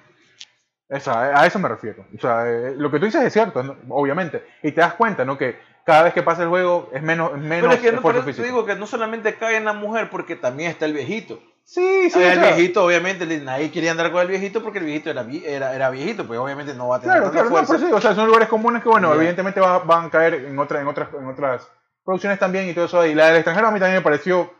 [0.89, 2.07] Esa- a eso me refiero.
[2.17, 4.45] O sea, eh, lo que tú dices es cierto, obviamente.
[4.63, 5.39] Y te das cuenta, ¿no?
[5.39, 7.97] Que cada vez que pasa el juego es menos, es menos Pero es que no,
[7.99, 8.47] esfuerzo eso te físico.
[8.47, 11.39] digo que no solamente cae en la mujer, porque también está el viejito.
[11.67, 15.27] Sí, sí, el viejito, obviamente, nadie quería andar con el viejito porque el viejito era,
[15.45, 17.67] era, era viejito, pues obviamente no va a tener Claro, claro, no, fuerza.
[17.69, 20.35] por eso digo, o sea, son lugares comunes que, bueno, evidentemente va- van a caer
[20.35, 21.67] en, otra, en, otras, en otras
[22.05, 23.07] producciones también y todo eso.
[23.07, 24.53] Y la del extranjero a mí también me pareció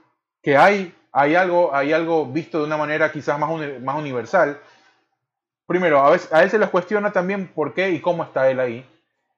[0.43, 4.59] que hay, hay, algo, hay algo visto de una manera quizás más, uni- más universal.
[5.67, 8.61] Primero, a, veces, a él se les cuestiona también por qué y cómo está él
[8.61, 8.87] ahí.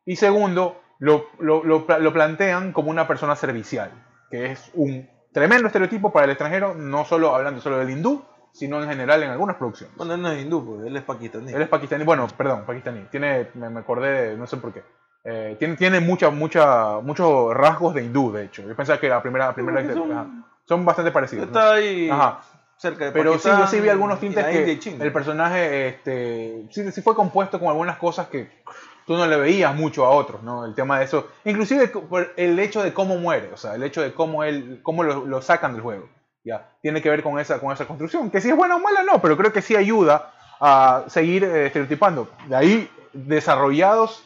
[0.04, 3.90] Y segundo, lo, lo, lo, lo plantean como una persona servicial,
[4.30, 8.82] que es un tremendo estereotipo para el extranjero, no solo hablando solo del hindú, sino
[8.82, 9.94] en general en algunas producciones.
[9.96, 11.52] Bueno, él no es hindú, pues, él es pakistaní.
[11.52, 13.02] Él es pakistaní, bueno, perdón, pakistaní.
[13.10, 14.82] Tiene, me, me acordé, no sé por qué.
[15.24, 18.62] Eh, tiene tiene mucha, mucha, muchos rasgos de hindú, de hecho.
[18.62, 20.26] Yo pensaba que la primera, la primera Porque son- ajá.
[20.64, 21.46] son bastante parecidos.
[21.46, 22.40] Está ahí Ajá.
[22.76, 26.90] cerca de Pero sí, Pakistán, yo sí vi algunos tintes que el personaje este, sí,
[26.92, 28.62] sí fue compuesto con algunas cosas que
[29.06, 30.64] tú no le veías mucho a otros, ¿no?
[30.64, 34.02] El tema de eso, inclusive por el hecho de cómo muere, o sea, el hecho
[34.02, 36.08] de cómo él, cómo lo, lo sacan del juego,
[36.44, 39.02] ya, tiene que ver con esa, con esa construcción, que si es buena o mala
[39.02, 42.28] no, pero creo que sí ayuda a seguir eh, estereotipando.
[42.48, 44.24] De ahí desarrollados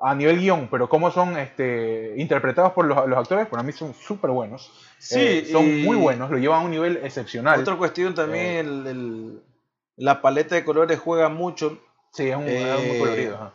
[0.00, 3.94] a nivel guion, pero cómo son este, interpretados por los, los actores, para mí son
[3.94, 4.70] súper buenos.
[4.98, 7.60] Sí, Eh, son muy buenos, lo llevan a un nivel excepcional.
[7.60, 8.60] Otra cuestión también, Eh.
[8.60, 9.42] el- el-
[9.96, 11.78] la paleta de colores juega mucho.
[12.12, 13.34] Sí, es un, es muy colorido.
[13.36, 13.52] ajá.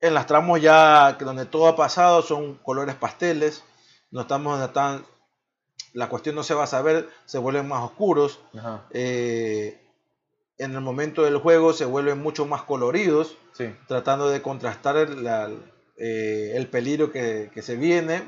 [0.00, 3.64] En las tramos ya donde todo ha pasado son colores pasteles.
[4.10, 5.06] No estamos donde están.
[5.92, 8.40] La cuestión no se va a saber, se vuelven más oscuros.
[8.90, 9.80] Eh,
[10.58, 13.74] en el momento del juego se vuelven mucho más coloridos, sí.
[13.88, 15.50] tratando de contrastar el, la-
[15.98, 18.22] eh, el peligro que, que se viene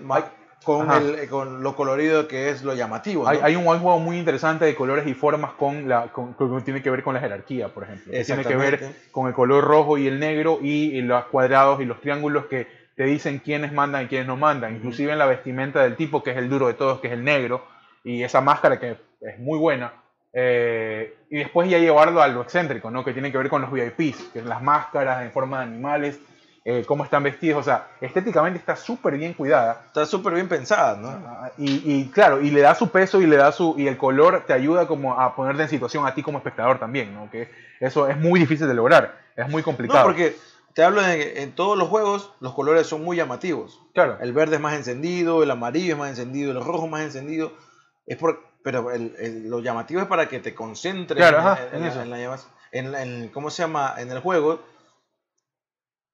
[0.64, 3.24] con, el- con lo colorido que es lo llamativo.
[3.24, 3.30] ¿no?
[3.30, 6.82] Hay, hay un juego muy interesante de colores y formas con la con, con- tiene
[6.82, 8.12] que ver con la jerarquía, por ejemplo.
[8.12, 8.78] Que Tiene que ver
[9.12, 12.66] con el color rojo y el negro y, y los cuadrados y los triángulos que
[12.96, 14.74] te dicen quiénes mandan y quiénes no mandan.
[14.76, 17.22] Inclusive en la vestimenta del tipo, que es el duro de todos, que es el
[17.24, 17.64] negro,
[18.02, 19.92] y esa máscara que es muy buena.
[20.32, 23.04] Eh, y después ya llevarlo a lo excéntrico, ¿no?
[23.04, 26.20] Que tiene que ver con los VIPs, que es las máscaras en forma de animales,
[26.70, 27.60] eh, cómo están vestidos.
[27.60, 29.82] O sea, estéticamente está súper bien cuidada.
[29.86, 31.08] Está súper bien pensada, ¿no?
[31.08, 33.96] Ah, Y, y claro, y le da su peso y le da su y el
[33.96, 37.30] color te ayuda como a ponerte en situación a ti como espectador también, ¿no?
[37.30, 37.48] Que
[37.80, 40.04] eso es muy difícil de lograr, es muy No, complicado.
[40.04, 40.36] porque
[40.74, 43.80] te hablo de en todos los juegos los colores son muy llamativos.
[43.94, 47.00] claro, El verde es más encendido, el amarillo es más encendido, el rojo es más
[47.02, 47.52] encendido.
[48.06, 51.58] Es por, pero el- el- lo llamativo es para que te concentres Claro, en, ajá,
[51.72, 52.04] en- en eso.
[52.04, 52.38] la-
[52.72, 53.94] en la- en- ¿cómo se llama?
[53.98, 54.60] En el juego.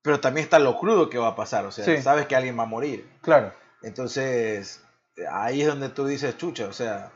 [0.04, 2.00] Pero también está lo crudo que va a pasar, o sea, Sí.
[2.02, 3.08] sabes que alguien va a morir.
[3.22, 3.52] claro.
[3.82, 4.82] Entonces,
[5.30, 7.10] ahí es donde tú dices, chucha, o sea,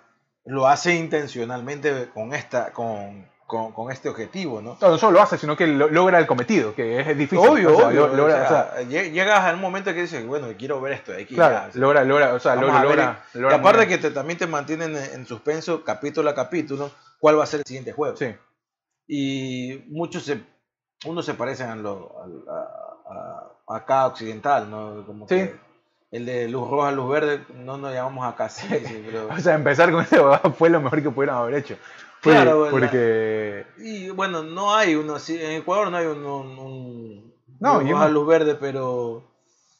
[0.45, 4.77] lo hace intencionalmente con esta con, con, con este objetivo, ¿no?
[4.81, 7.39] No, no solo lo hace, sino que lo- logra el cometido, que es difícil.
[7.47, 8.07] Obvio, O sea, obvio.
[8.09, 10.93] lo- logra- o o sea, sea, lle- llegas al momento que dices, bueno, quiero ver
[10.95, 11.35] esto de aquí.
[11.35, 12.91] claro, o sea, logra, logra, o sea, logra, a ver.
[12.97, 16.91] logra, y logra aparte que te, también te mantienen en, en suspenso capítulo a capítulo
[17.21, 18.17] cuál va a ser el siguiente juego.
[18.17, 18.35] Sí,
[19.07, 20.41] Y muchos se,
[21.05, 22.13] unos se parecen a, lo,
[22.49, 25.05] a, a- a- acá occidental, ¿no?
[25.07, 25.35] Como Sí.
[25.37, 25.57] que
[26.11, 29.29] el de luz roja, luz verde, no nos llamamos acá sí, sí, pero...
[29.29, 30.19] o sea, empezar con este
[30.59, 31.77] fue lo mejor que pudieron haber hecho.
[32.21, 36.25] Fue- Claro, la- porque Y bueno, no hay uno así, en Ecuador no hay un,
[36.25, 39.23] un, un No, luz yo roja, no- luz verde, pero...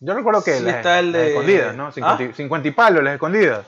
[0.01, 1.91] yo recuerdo que Sí las, está el las de- escondidas, ¿no?
[1.91, 2.35] 50, y- ¿Ah?
[2.35, 3.67] 50 y palos, las escondidas.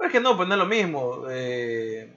[0.00, 1.24] Es que no, pues no es lo mismo.
[1.30, 2.16] Eh,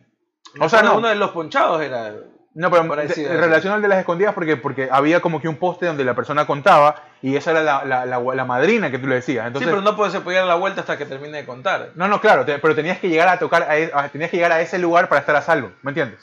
[0.60, 0.98] O sea, uno- no.
[1.00, 2.14] Uno de los ponchados era...
[2.60, 3.38] No, pero Parecido, sí.
[3.38, 6.48] relacionado al de las escondidas porque, porque había como que un poste donde la persona
[6.48, 9.46] contaba y esa era la, la, la- la madrina que tú le decías.
[9.46, 11.92] Entonces, sí, pero no puede, se podía dar la vuelta hasta que termine de contar.
[11.94, 14.38] no, no, claro, te- pero tenías que llegar a tocar, a, e- a- tenías que
[14.38, 16.20] llegar a ese lugar para estar a salvo, ¿me entiendes?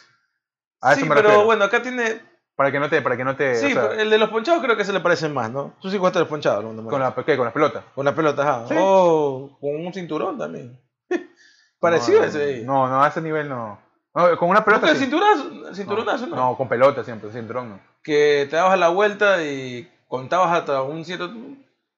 [0.81, 1.45] A sí, eso me pero refiero.
[1.47, 2.21] bueno, acá tiene...
[2.57, 4.31] Para que no te, para que no te, Sí, o sea, pero el de los
[4.31, 5.75] ponchados creo que se le parecen más, ¿no?
[5.81, 6.65] Tú sí jugaste los ponchados.
[6.65, 6.85] ¿no?
[6.89, 7.37] con la, ¿qué?
[7.37, 7.83] con las pelotas.
[7.95, 8.69] Con la pelota, ajá.
[8.69, 8.75] Sí.
[8.79, 10.81] O con un cinturón también.
[11.81, 12.63] Parecido no, ese.
[12.65, 13.79] No, no, a ese nivel no.
[14.15, 15.05] No, con una pelota ¿Nunca el sí.
[15.05, 15.69] cinturonazo?
[15.69, 16.37] el cinturonazo, no.
[16.37, 17.81] No, con pelota siempre, cinturón no.
[18.03, 21.33] Que te dabas la vuelta y contabas hasta un cierto...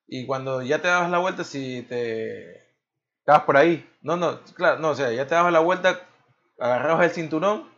[0.08, 2.64] Y cuando ya te dabas la vuelta, si te...
[3.18, 3.88] Estabas por ahí.
[4.02, 6.00] No, no, claro, no, o sea, ya te dabas la vuelta,
[6.60, 7.68] agarrabas el cinturón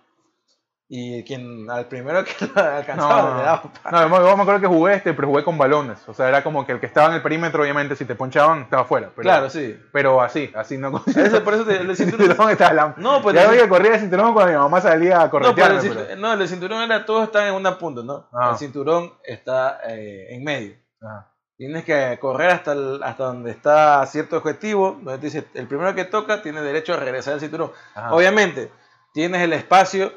[0.91, 3.63] Y quien al primero que lo alcanzaba No, le daba.
[3.93, 5.99] no, yo me- yo me acuerdo que jugué este, pero jugué con balones.
[6.09, 8.63] O sea, era como que el que estaba en el perímetro, obviamente, si te ponchaban,
[8.63, 9.11] estaba fuera.
[9.15, 9.79] Pero, claro, sí.
[9.93, 12.29] Pero así, así no Ese, por eso te, el el cinturón.
[12.29, 12.95] cinturón estaba la...
[12.97, 15.31] No, pues ya el- había que correr el cinturón cuando mi mamá salía a No,
[15.31, 15.77] pero corretearme.
[15.81, 18.27] el, pero- cintu- no, el cinturón era todos están en una punta, ¿no?
[18.33, 18.51] Ah.
[18.53, 20.75] El cinturón está eh, en medio.
[21.03, 21.35] Ajá.
[21.59, 25.95] Tienes que correr hasta, el- hasta donde está cierto objetivo, donde te dice el primero
[25.95, 27.73] que toca tiene derecho a regresar al cinturón.
[28.11, 28.71] Obviamente,
[29.13, 30.13] tienes el espacio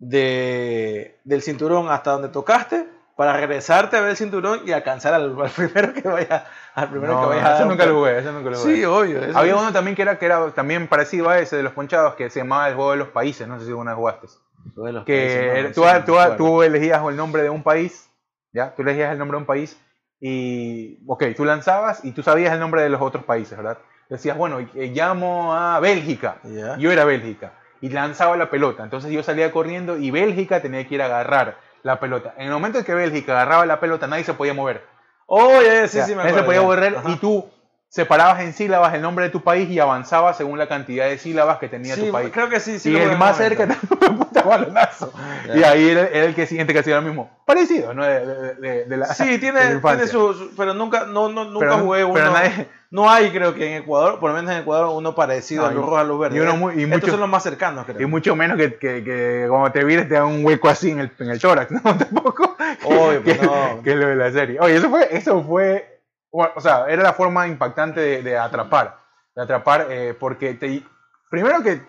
[0.00, 2.86] de, del cinturón hasta donde tocaste
[3.16, 7.12] para regresarte a ver el cinturón y alcanzar al, al primero que vaya al primero
[7.14, 7.66] No, que vaya dar.
[7.66, 8.76] nunca lo jugué, ese nunca lo jugué.
[8.76, 9.22] Sí, obvio.
[9.22, 11.72] eso Había es- uno también que era, que era también parecido a ese de los
[11.74, 14.26] ponchados, que se llamaba el juego de los países, no sé si alguna vez jugaste.
[14.74, 17.62] de los países, Que no, sí, tú, no tú- tú elegías el nombre de un
[17.62, 18.08] país,
[18.54, 18.74] ¿ya?
[18.74, 19.78] Tú elegías el nombre de un país
[20.18, 23.78] y, ok, tú lanzabas y tú sabías el nombre de los otros países, ¿verdad?
[24.08, 26.38] Decías, bueno, eh, llamo a Bélgica.
[26.44, 26.76] Ya.
[26.78, 28.82] Yo era Bélgica y lanzaba la pelota.
[28.84, 32.34] Entonces yo salía corriendo y Bélgica tenía que ir a agarrar la pelota.
[32.36, 34.84] En el momento en que Bélgica agarraba la pelota, nadie se podía mover.
[35.26, 36.38] Oh, ya, sí, sí, me nadie acuerdo.
[36.38, 37.10] se podía mover Ajá.
[37.10, 37.48] y tú
[37.88, 41.58] separabas en sílabas el nombre de tu país y avanzabas según la cantidad de sílabas
[41.58, 42.30] que tenía Sí, tu país.
[42.32, 42.92] creo que sí, sí.
[42.92, 43.66] y el más cerca
[44.18, 45.12] puta balonazo.
[45.54, 47.30] Y ahí era, era el que siguiente que hacía lo mismo.
[47.46, 48.04] Parecido, ¿no?
[48.04, 51.66] De, de- de- de la, Sí, tiene, tiene su, su- Pero nunca, no, no, nunca
[51.66, 52.14] Pero- jugué uno.
[52.14, 55.62] pero nadie- No hay, creo que en Ecuador, por lo menos en Ecuador, uno parecido
[55.62, 56.38] No, a los y- rojos a los verdes.
[56.38, 58.00] y uno muy- y Estos mucho- son los más cercanos, creo.
[58.00, 60.98] Y mucho menos que, que, que cuando te vires te da un hueco así en
[61.00, 61.80] el, en el tórax, ¿no?
[61.82, 62.56] Tampoco.
[62.84, 63.80] Obvio, que, pues no.
[63.84, 64.58] que es lo de la serie.
[64.60, 66.00] Oye, eso fue, eso fue,
[66.32, 68.96] o sea, era la forma impactante de, de atrapar,
[69.36, 70.82] de atrapar, eh, porque te,
[71.30, 71.80] primero que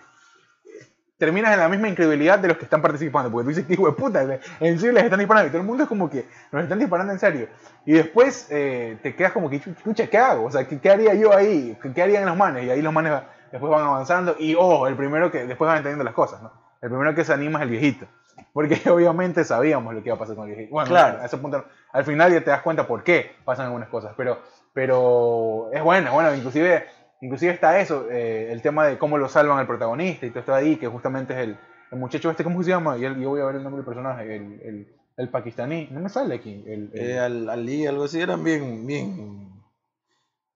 [1.22, 3.92] terminas en la misma incredulidad de los que están participando, porque tú dices, hijo de
[3.92, 4.22] puta,
[4.58, 7.12] en serio les están disparando, y todo el mundo es como que nos están disparando
[7.12, 7.46] en serio.
[7.86, 10.46] Y después eh, te quedas como que, chucha, ¿qué hago?
[10.46, 11.78] O sea, ¿qué, qué haría yo ahí?
[11.94, 12.64] ¿Qué, harían los manes?
[12.64, 16.02] Y ahí los manes después van avanzando, y ojo, el primero que después van entendiendo
[16.02, 16.52] las cosas, ¿no?
[16.80, 18.06] El primero que se anima es el viejito.
[18.52, 20.74] Porque obviamente sabíamos lo que iba a pasar con el viejito.
[20.74, 21.20] Bueno, Claro.
[21.22, 24.40] a ese punto, al final ya te das cuenta por qué pasan algunas cosas, pero,
[24.72, 26.84] pero es bueno, bueno, inclusive,
[27.22, 30.56] inclusive está eso, eh, el tema de cómo lo salvan al protagonista y todo está
[30.56, 31.56] ahí, que justamente es el,
[31.90, 32.98] el muchacho este, ¿cómo se llama?
[32.98, 36.00] Y él- yo voy a ver el nombre del personaje, el, el, el pakistaní, no
[36.00, 39.48] me sale aquí, el, el- Eh, al, Ali, algo así, eran bien, bien.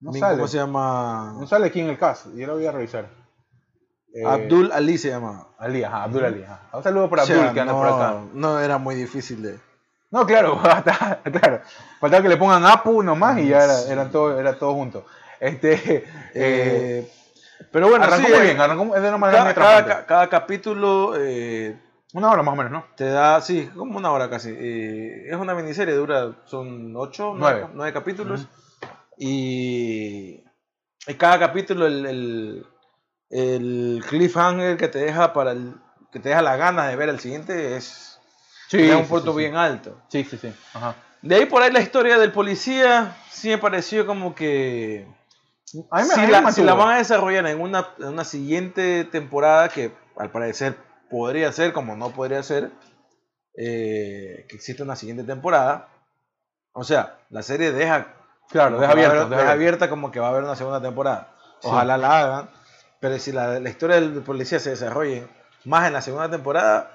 [0.01, 1.35] no bien, sale, ¿Cómo se llama?
[1.41, 3.09] no sale aquí en el caso, yo lo voy a revisar.
[4.15, 5.49] Eh, Abdul Ali se llama.
[5.59, 6.71] Ali, ajá, Abdul Ali, ajá.
[6.73, 8.23] Un saludo para O sea, Abdul que anda no, por acá.
[8.33, 9.59] No era muy difícil de.
[10.11, 11.61] No, claro, hasta- claro.
[12.01, 13.93] Faltaba que le pongan Apu nomás y ya era, Sí.
[13.93, 15.05] era todo, era todo junto.
[15.41, 17.13] Este, eh, Eh,
[17.73, 20.07] pero bueno, arrancó sí, muy eh, bien, arrancó es de una manera muy cada, cada,
[20.07, 21.79] cada capítulo eh,
[22.13, 22.85] Una hora más o menos, ¿no?
[22.97, 24.51] te da, sí, como una hora casi.
[24.51, 27.93] Eh, es una miniserie, dura, son ocho, nueve, Nueve.
[27.93, 28.47] capítulos.
[29.19, 30.43] Y
[31.07, 32.67] en cada capítulo el, el,
[33.31, 35.75] el cliffhanger que te deja para el,
[36.13, 38.21] que te deja la gana de ver el siguiente es,
[38.71, 39.97] es un punto sí, bien alto.
[40.09, 40.53] Sí, sí, sí.
[40.75, 40.95] Ajá.
[41.23, 45.07] De ahí por ahí la historia del policía sí me pareció como que
[45.91, 48.07] A mí me, a si, me la, si la van a desarrollar en una, en
[48.09, 50.77] una siguiente temporada, que al parecer
[51.11, 52.71] podría ser, como no podría ser,
[53.57, 55.89] eh, que existe una siguiente temporada.
[56.73, 58.15] O sea, la serie deja,
[58.49, 59.27] Claro, deja que va a abierto.
[59.27, 61.35] haber- deja abierta como que va a haber una segunda temporada.
[61.61, 61.69] Sí.
[61.69, 62.51] Ojalá la hagan,
[63.01, 65.27] pero si la, la historia del policía se desarrolle
[65.65, 66.91] más en la segunda temporada,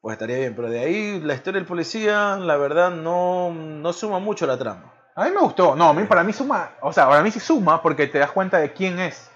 [0.00, 0.56] pues estaría bien.
[0.56, 4.92] Pero de ahí la historia del policía, la verdad, no, no suma mucho la trama.
[5.18, 5.74] A mí me gustó.
[5.74, 8.30] No, a mí, para mí suma, o sea, para mí sí suma porque te das
[8.30, 9.30] cuenta de quién es.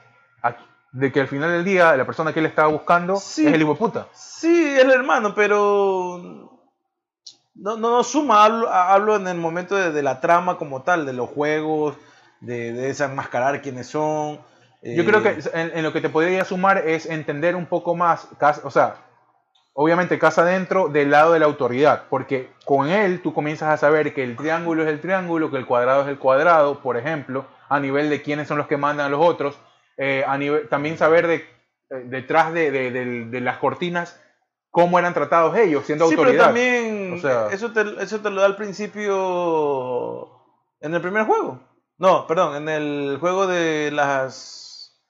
[0.92, 3.46] De que al final del día la persona que él estaba buscando Sí.
[3.46, 4.06] es el hijo de puta.
[4.12, 6.20] Sí, es el hermano, pero
[7.54, 11.06] no, no, no suma, hablo, hablo en el momento de, de la trama como tal,
[11.06, 11.96] de los juegos,
[12.40, 14.36] de, de desenmascarar quiénes son.
[14.82, 17.94] Yo eh, creo que en, en lo que te podría sumar es entender un poco
[17.96, 18.28] más,
[18.62, 18.96] o sea,
[19.74, 24.12] obviamente casa adentro del lado de la autoridad, porque con él tú comienzas a saber
[24.14, 27.80] que el triángulo es el triángulo, que el cuadrado es el cuadrado, por ejemplo, a
[27.80, 29.58] nivel de quiénes son los que mandan a los otros,
[29.96, 31.46] eh, a nivel, también saber de, eh,
[32.04, 34.20] detrás de, de- de- de las cortinas
[34.70, 36.44] cómo eran tratados ellos, siendo Sí, pero autoridad.
[36.46, 40.30] también O sea- eso, te, eso te lo da al principio
[40.80, 41.60] en el primer juego.
[41.98, 45.00] No, perdón, en el juego de las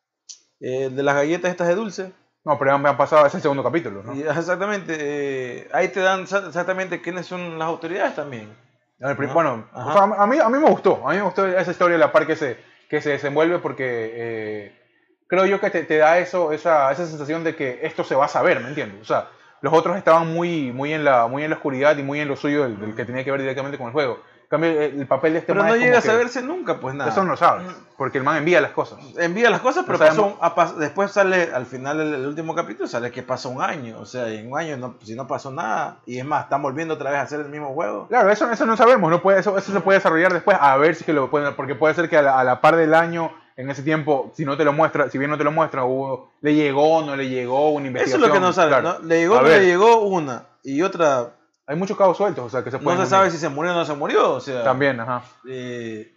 [0.60, 2.12] eh, de las galletas estas de dulce.
[2.44, 4.14] No, pero ya me han pasado, es el segundo capítulo, ¿no?
[4.14, 8.52] Y exactamente, eh, ahí te dan exactamente quiénes son las autoridades también.
[8.98, 9.32] El prim-.
[9.32, 11.96] Bueno, o sea, a, mí, a mí me gustó, a mí me gustó esa historia
[11.96, 14.80] de la par que se, que se desenvuelve porque eh,
[15.28, 18.24] creo yo que te, te da eso, esa, esa sensación de que esto se va
[18.24, 19.02] a saber, ¿me entiendes?
[19.02, 19.28] O sea,
[19.60, 22.34] los otros estaban muy, muy, en, la, muy en la oscuridad y muy en lo
[22.34, 24.20] suyo del, del que tenía que ver directamente con el juego.
[24.52, 26.78] Cambio, el, el papel de este Pero man no es llega a que- saberse nunca,
[26.78, 27.10] pues nada.
[27.10, 28.98] Eso no lo sabes, porque el man envía las cosas.
[29.18, 33.10] Envía las cosas, pero No pas- después sale, al final del del último capítulo, sale
[33.10, 33.98] que pasa un año.
[33.98, 36.60] O sea, y en un año, no, si no pasó nada, y es más, están
[36.60, 38.08] volviendo otra vez a hacer el mismo juego.
[38.08, 40.96] Claro, eso, eso no sabemos, no puede, eso, eso se puede desarrollar después a ver
[40.96, 43.32] si que lo pueden, porque puede ser que a la, a la par del año,
[43.56, 46.32] en ese tiempo, si no te lo muestra, si bien no te lo muestra, hubo,
[46.42, 48.22] le llegó, no le llegó, una Eso investigación.
[48.22, 48.98] es lo que no claro.
[49.00, 49.06] ¿no?
[49.06, 51.30] Le llegó, A no ver, le llegó una, y otra,
[51.66, 53.10] Hay muchos cabos sueltos, o sea, que se no pueden se unir.
[53.10, 54.32] sabe si se murió o no se murió.
[54.32, 55.22] O sea, También, ajá.
[55.48, 56.12] eh,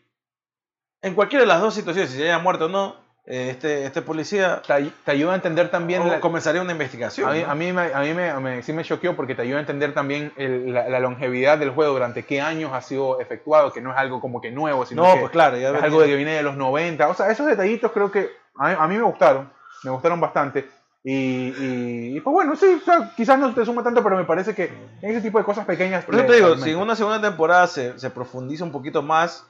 [1.02, 2.96] en cualquiera de las dos situaciones, si se haya muerto o no,
[3.28, 6.08] eh, este, este policía Te, te ayuda a entender también...
[6.08, 7.30] la- comenzaría una investigación.
[7.30, 7.50] a mí, ¿no?
[7.52, 9.94] a mí, me, a mí me, me- sí me choqueó porque te ayuda a entender
[9.94, 13.92] también el- la, la longevidad del juego, durante qué años ha sido efectuado, que no
[13.92, 16.16] es algo como que nuevo, sino no, que pues claro, ya es algo de que
[16.16, 17.08] viene de los 90.
[17.08, 19.52] O sea, esos detallitos creo que a mí, a mí me gustaron,
[19.84, 20.70] me gustaron bastante.
[21.08, 24.26] Y, y- y, pues bueno, sí, o sea, quizás no te suma tanto, pero me
[24.26, 24.72] parece que
[25.04, 26.04] en ese tipo de cosas pequeñas...
[26.04, 29.04] Por eso le- te digo, si en una segunda temporada se, se profundiza un poquito
[29.04, 29.46] más,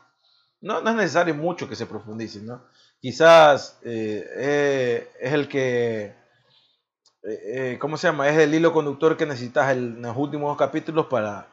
[0.59, 2.61] no, no es necesario mucho que se profundice, ¿no?
[2.99, 6.13] Quizás eh, eh, es el que,
[7.23, 8.27] eh, ¿cómo se llama?
[8.27, 11.47] Es el hilo conductor que necesitas en los últimos dos capítulos para,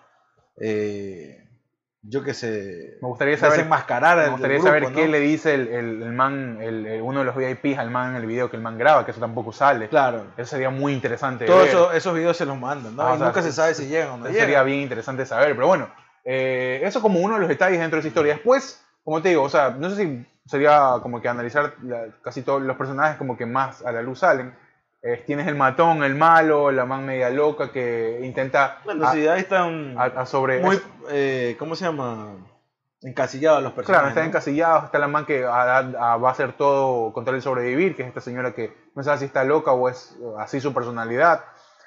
[2.04, 4.90] yo qué sé, Me gustaría saber, desenmascarar me gustaría grupo, saber ¿no?
[4.92, 8.16] qué le dice el, el- el man, el, uno de los VIPs al man en
[8.16, 9.88] el video que el man graba, que eso tampoco sale.
[9.88, 10.24] Claro.
[10.36, 11.44] Eso sería muy interesante.
[11.46, 13.02] Todos eso- esos videos se los mandan, ¿no?
[13.02, 14.46] Ah, y o sea, nunca se sabe si llegan o no Eso llegan.
[14.46, 15.88] sería bien interesante saber, pero bueno,
[16.24, 18.34] eh, eso como uno de los detalles dentro de esa historia.
[18.34, 22.42] Después, como te digo, o sea, no sé si sería como que analizar la- casi
[22.42, 24.54] todos los personajes como que más a la luz salen.
[25.04, 29.26] Eh, tienes el matón, el malo, la man media loca que intenta Bueno, a, sí,
[29.26, 30.60] ahí están a- a sobre...
[30.60, 32.36] muy, eh, ¿cómo se llama?
[33.02, 33.98] Encasillados los personajes.
[34.00, 34.28] Claro, están ¿no?
[34.28, 38.02] encasillados, está la man que a- va a hacer todo con tal de sobrevivir, que
[38.02, 41.40] es esta señora que no sabe si está loca o es así su personalidad.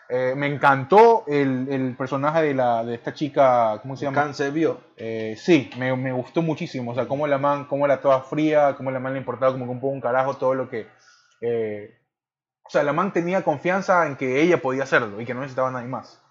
[0.09, 4.21] Eh, me encantó el, el personaje de, la, de esta chica, ¿cómo se llama?
[4.23, 4.79] Can se vio.
[4.97, 6.91] Eh, sí, me, me gustó muchísimo.
[6.91, 9.65] O sea, cómo la man, cómo era toda fría, cómo la man le importaba como
[9.65, 10.85] que un poco un carajo todo lo que.
[11.41, 11.97] eh,
[12.65, 15.71] o sea, la man tenía confianza en que ella podía hacerlo y que no necesitaba
[15.71, 16.21] nadie más.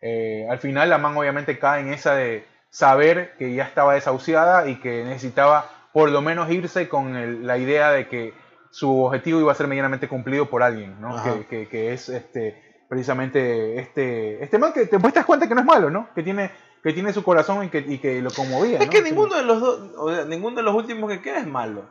[0.00, 4.68] Eh, al final, la man obviamente cae en esa de saber que ya estaba desahuciada
[4.68, 8.34] y que necesitaba por lo menos irse con el- la idea de que
[8.70, 11.22] su objetivo iba a ser medianamente cumplido por alguien, ¿no?
[11.22, 15.46] Que, que- que es este precisamente este este man que te, pues te das cuenta
[15.48, 16.08] que no es malo, ¿no?
[16.14, 16.50] Que tiene
[16.82, 18.78] que tiene su corazón y que, y que lo conmovía.
[18.78, 18.90] Es ¿no?
[18.90, 19.04] que Sí.
[19.04, 21.86] ninguno de los dos, o sea, ninguno de los últimos que queda es malo.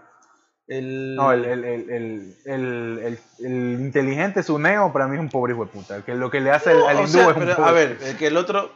[0.67, 5.29] El, No, el, el, el, el, el, el- el inteligente Suneo para mí es un
[5.29, 6.01] pobre hijo de puta.
[6.03, 7.69] Que lo que le hace al- No, al o hindú sea, es un pero, pobre.
[7.69, 8.71] a ver, es que el otro,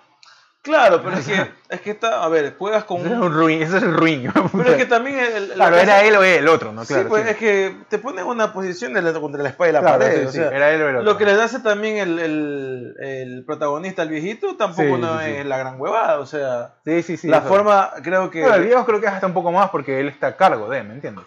[0.61, 3.33] claro, pero es que, es que está, a ver, juegas con Ese es un, un
[3.33, 4.29] ruin, ese es el ruin.
[4.51, 6.83] pero es que también el, el- claro, era él o el otro, ¿no?
[6.83, 7.29] sí, Claro, pues sí.
[7.29, 9.99] es que te pone en una posición de la- contra la espalda y la Claro,
[10.03, 11.11] pared, sí, o sí, sea, era él o el otro.
[11.13, 15.25] lo que les hace también el, el, el protagonista, el viejito, tampoco Sí, no sí,
[15.25, 15.31] sí.
[15.37, 17.29] es la gran huevada, o sea, Sí, sí, sí.
[17.29, 17.47] la eso.
[17.47, 20.09] forma, creo que, Claro, el viejo creo que es hasta un poco más porque él
[20.09, 21.23] está a cargo de, ¿me entiendes?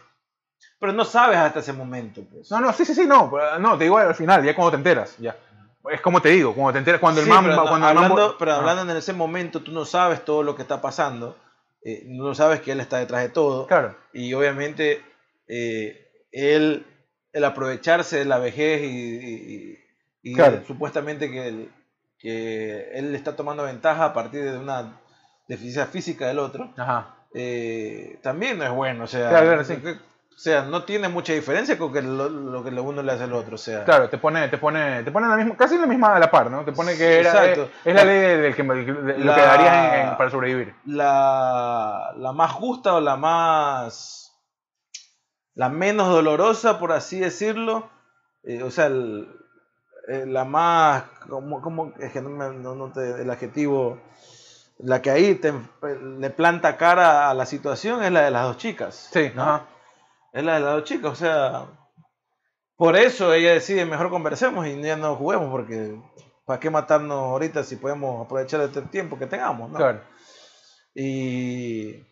[0.81, 2.51] Pero no sabes hasta ese momento, pues.
[2.51, 3.31] No, no, sí, sí, sí, no.
[3.31, 5.37] pero, No, te digo al final, ya cuando te enteras, ya.
[5.91, 8.37] Es como te digo, cuando te enteras, cuando el Sí, man pero, cuando el hablando,
[8.39, 8.57] pero Ah.
[8.57, 11.37] hablando en ese momento, tú no sabes todo lo que está pasando,
[11.85, 13.95] eh, no sabes que él está detrás de todo, Claro.
[14.13, 15.03] y obviamente
[15.49, 16.87] eh, él,
[17.33, 19.79] el aprovecharse de la vejez y, y-
[20.23, 20.63] y Claro.
[20.67, 21.73] supuestamente que él,
[22.19, 25.01] que él está tomando ventaja a partir de una
[25.49, 27.15] deficiencia física del otro, Ajá.
[27.35, 29.75] eh, también no es bueno, o sea, Claro, claro, sí.
[30.41, 33.35] O sea, no tiene mucha diferencia con que lo, lo que uno le hace al
[33.35, 36.17] otro, o sea, Claro, te pone, te pone, te pone la misma, casi la misma
[36.17, 36.65] a la par, ¿no?
[36.65, 37.65] Te pone que era, Exacto.
[37.65, 40.75] es, es la ley del, que, de lo La- que darías en- en- para sobrevivir.
[40.87, 44.33] la, la más justa o la más
[45.55, 47.91] la menos dolorosa por así decirlo
[48.45, 49.29] eh, o sea el-
[50.09, 54.01] eh, la más como, como es que no, me, no, no te- el adjetivo
[54.79, 55.53] la que ahí te,
[56.19, 59.43] le planta cara a la situación es la de las dos chicas Sí, ¿no?
[59.43, 59.65] ajá.
[60.33, 61.67] Es la de las dos chicas o sea
[62.77, 65.97] por eso ella decide mejor conversemos y ya no juguemos porque
[66.45, 69.77] para qué matarnos ahorita si podemos aprovechar este tiempo que tengamos ¿no?
[69.77, 70.01] Claro.
[70.95, 72.05] Y,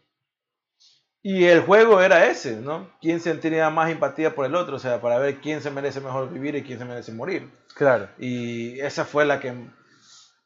[1.23, 2.91] y el juego era ese, ¿no?
[3.01, 4.77] ¿Quién sentiría más empatía por el otro?
[4.77, 7.51] O sea, para ver quién se merece mejor vivir y quién se merece morir.
[7.75, 8.09] Claro.
[8.19, 9.55] Y esa fue la que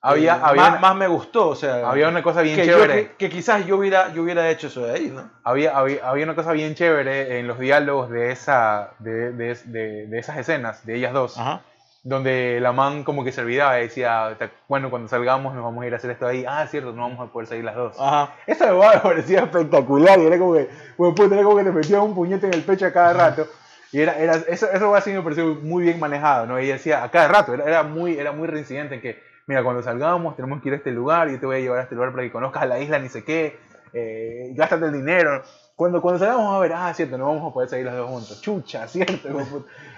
[0.04, 1.48] Había, eh, había, más, más me gustó.
[1.50, 3.08] O sea, había una cosa bien que, yo- chévere.
[3.10, 5.30] que, que quizás yo hubiera, yo hubiera hecho eso de ahí, ¿no?
[5.44, 10.06] Había, había, había una cosa bien chévere en los diálogos de, esa, de, de, de,
[10.08, 11.60] de esas escenas, de ellas dos, Ajá.
[12.02, 15.84] donde la man como que se olvidaba y decía, "Te- bueno, cuando salgamos nos vamos
[15.84, 16.44] a ir a hacer esto ahí.
[16.48, 17.96] Ah, cierto, no vamos a poder salir las dos.
[18.00, 18.32] Ajá.
[18.46, 22.00] Esa me parecía espectacular y era como que, bueno, puta, era como que te metían
[22.00, 23.46] un puñete en el pecho a cada rato.
[23.92, 26.58] Y era, era, eso, eso sí me pareció muy bien manejado, ¿no?
[26.58, 29.82] Y decía, a cada rato, era, era muy, era muy reincidente en que, mira, cuando
[29.82, 31.94] salgamos tenemos que ir a este lugar y yo te voy a llevar a este
[31.94, 33.58] lugar para que conozcas la isla ni sé qué.
[33.92, 35.42] eh, gástate el dinero.
[35.76, 38.40] Cuando, cuando salgamos a ver, ah, cierto, no vamos a poder salir los dos juntos.
[38.40, 39.28] Chucha, cierto.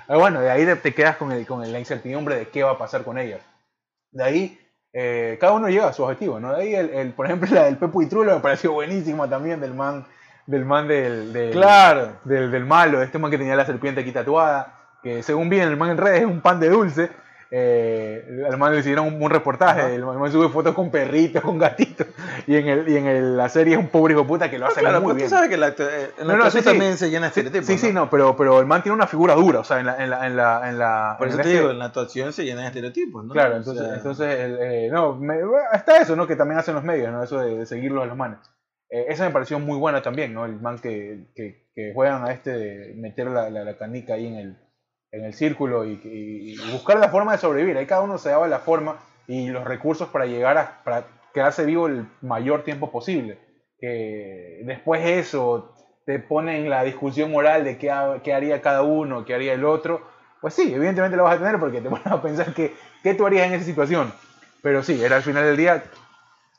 [0.08, 2.78] Ah, bueno, de ahí te- quedas con, el, con la incertidumbre de qué va a
[2.78, 3.40] pasar con ellas.
[4.10, 4.58] De ahí,
[4.92, 6.54] eh, cada uno llega a su objetivo, ¿no?
[6.54, 9.60] De ahí, el, el- por ejemplo, la del Pepo y Trulo me pareció buenísima también,
[9.60, 10.06] del man
[10.46, 12.20] del, man del, del, Claro.
[12.24, 15.68] del, del malo, este man que tenía la serpiente aquí tatuada, que según vi en
[15.68, 17.10] el man en redes es un pan de dulce.
[17.56, 19.90] Eh, al man le hicieron un, un reportaje, Ajá.
[19.94, 22.08] el man sube fotos con perritos, con gatitos,
[22.48, 24.66] y en, el, y en el- la serie es un pobre hijo puta que lo
[24.66, 25.28] hace claro, muy bien.
[25.28, 26.64] tú sabes que la, eh, en la No, no, sí, sí.
[26.64, 27.66] también se llena de Sí, estereotipos.
[27.80, 30.02] sí, sí, no, pero, pero el man tiene una figura dura, o sea, en la...
[30.02, 32.62] En la, en la, en la Por eso te digo, en la actuación se llena
[32.62, 33.32] de estereotipos, ¿no?
[33.32, 35.36] Claro, O entonces, sea, entonces el, eh, no, me,
[35.74, 36.26] está eso, ¿no?
[36.26, 37.22] Que también hacen los medios, ¿no?
[37.22, 38.38] Eso de, de seguirlos a los manes.
[38.90, 40.44] Eh, esa me pareció muy buena también, ¿no?
[40.44, 44.26] El man que, que, que juegan a este de meter la, la, la canica ahí
[44.26, 44.56] en el,
[45.18, 47.76] en el círculo y, y- y buscar la forma de sobrevivir.
[47.76, 48.96] Ahí cada uno se daba la forma
[49.26, 53.38] y los recursos para llegar a para quedarse vivo el mayor tiempo posible.
[53.78, 55.72] Que después eso
[56.06, 57.92] te pone en la discusión moral de qué,
[58.22, 60.02] qué haría cada uno, qué haría el otro.
[60.40, 63.26] Pues sí, evidentemente lo vas a tener porque te pones a pensar que, qué tú
[63.26, 64.12] harías en esa situación.
[64.62, 65.82] Pero sí, era al final del día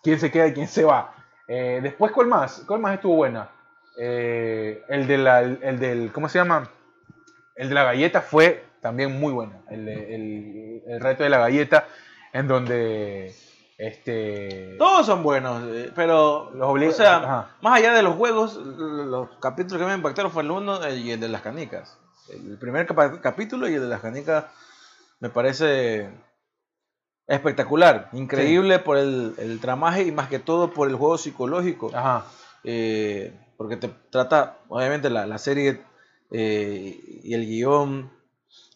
[0.04, 1.14] quién se queda y quién se va.
[1.48, 2.64] Eh, después, ¿cuál más?
[2.68, 3.50] ¿Cuál más estuvo buena?
[3.98, 6.70] Eh, el, de la, el del, ¿cómo se llama?
[7.56, 9.64] El de la galleta fue también muy bueno.
[9.70, 11.88] El, el, el reto de la galleta,
[12.34, 13.34] en donde
[13.78, 17.50] este, Todos son buenos, eh, pero Los obliga- o sea, Ajá.
[17.62, 21.20] más allá de los juegos, los capítulos que me impactaron fue el uno y el
[21.20, 21.98] de las canicas.
[22.30, 22.88] El primer
[23.22, 24.46] capítulo y el de las canicas
[25.20, 26.10] me parece
[27.28, 31.92] espectacular, increíble por el, el tramaje y más que todo por el juego psicológico.
[31.94, 32.26] Ajá,
[32.64, 35.82] eh, porque te trata, obviamente la, la serie
[36.32, 38.10] eh, y el guion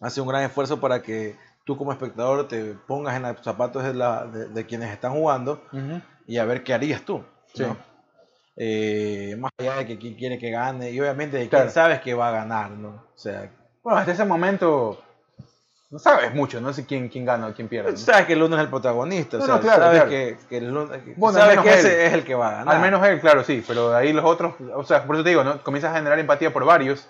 [0.01, 1.35] hace un gran esfuerzo para que
[1.65, 5.61] tú como espectador te pongas en los zapatos de, la- de- de quienes están jugando
[6.27, 7.23] y a ver qué harías tú.
[7.53, 7.63] Sí.
[7.63, 7.77] ¿no?
[8.61, 11.65] Eh, más allá de que quién quiere que gane y obviamente de Claro.
[11.65, 12.89] quién sabes que va a ganar, ¿no?
[12.89, 13.49] O sea,
[13.81, 15.01] Bueno, hasta ese momento
[15.91, 17.91] no sabes mucho, no sé quién, quién gana o quién pierde.
[17.91, 17.97] ¿no?
[17.97, 20.09] sabes que el uno es el protagonista, o sea, no, claro, sabes claro.
[20.09, 21.79] que, que el uno, que- Bueno, sabes que él.
[21.79, 22.75] ese es el que va a ganar.
[22.75, 25.43] Al menos él, claro, sí, pero ahí los otros, o sea, por eso te digo,
[25.43, 25.63] ¿no?
[25.63, 27.07] Comienzas a generar empatía por varios,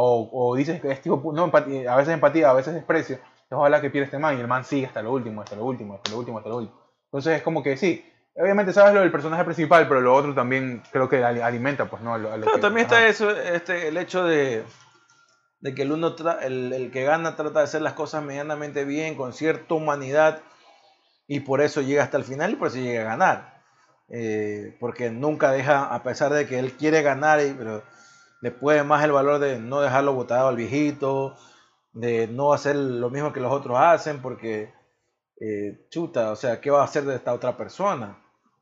[0.00, 3.18] o, o dices que es tipo, no, empatía, a veces empatía, a veces desprecio,
[3.50, 5.94] ojalá que pierda este man, y el man sigue hasta lo último, hasta lo último,
[5.94, 6.78] hasta lo último, hasta lo último.
[7.06, 10.84] Entonces es como que sí, obviamente sabes lo del personaje principal, pero lo otro también
[10.92, 12.14] creo que ali- alimenta, pues, ¿no?
[12.14, 14.62] A lo, a lo Claro, que- también está eso, este, el hecho de,
[15.60, 18.84] de que el uno tra- el, el que gana trata de hacer las cosas medianamente
[18.84, 20.42] bien, con cierta humanidad,
[21.26, 23.62] y por eso llega hasta el final y por eso llega a ganar.
[24.10, 27.82] Eh, porque nunca deja, a pesar de que él quiere ganar, y- pero
[28.40, 31.36] le puede más el valor de no dejarlo botado al viejito,
[31.92, 34.72] de no hacer lo mismo que los otros hacen, porque
[35.40, 38.16] eh, chuta, o sea, ¿qué va a hacer de esta otra persona?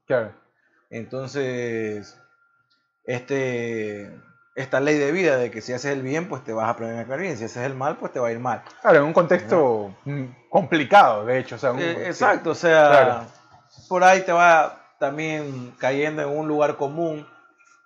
[0.06, 0.32] Claro.
[0.90, 2.18] Entonces,
[3.04, 4.10] este,
[4.54, 7.06] esta ley de vida de que si haces el bien, pues te vas a premiar
[7.18, 8.62] bien, si haces el mal, pues te va a ir mal.
[8.82, 11.56] Claro, en un contexto mm, complicado, de hecho.
[11.56, 12.02] O sea, un- Eh, sí.
[12.06, 13.20] exacto, o sea, Claro.
[13.88, 17.26] por ahí te va también cayendo en un lugar común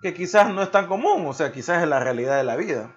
[0.03, 2.91] que quizás no es tan común, o sea, quizás es la realidad de la vida.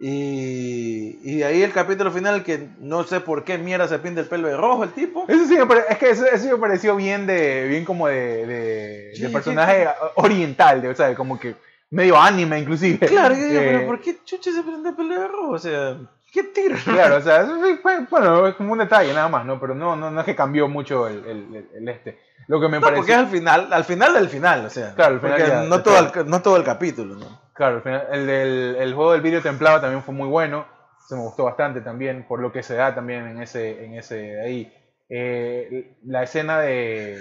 [0.00, 4.26] Y, y ahí el capítulo final que no sé por qué mierda se pinta el
[4.26, 5.24] pelo de rojo el tipo.
[5.28, 8.44] Eso sí me pare- es que eso, eso me pareció bien de bien como de,
[8.46, 11.54] de, Sí, de sí, personaje oriental, de, o sea, como que
[11.90, 13.06] medio anime inclusive.
[13.06, 15.50] Claro, yo digo, Eh, pero ¿por qué chucha se prende el pelo de rojo?
[15.52, 15.96] O sea,
[16.34, 16.76] ¿qué tiro?
[16.84, 17.46] Claro, o sea,
[17.80, 19.58] fue- bueno, es como un detalle nada más, ¿no?
[19.60, 22.18] Pero no, no, no es que cambió mucho el, el- este.
[22.48, 22.98] Lo que me No, pareció...
[22.98, 24.94] porque es al final, al final del final, o sea.
[24.94, 27.40] Claro, al final porque ya- no, todo el, no todo el capítulo, ¿no?
[27.54, 30.66] Claro, al final, el, del- el juego del vídeo templado también fue muy bueno.
[31.08, 34.40] Se me gustó bastante también, por lo que se da también en ese, en ese
[34.40, 34.72] ahí.
[35.08, 37.14] Eh, la escena de.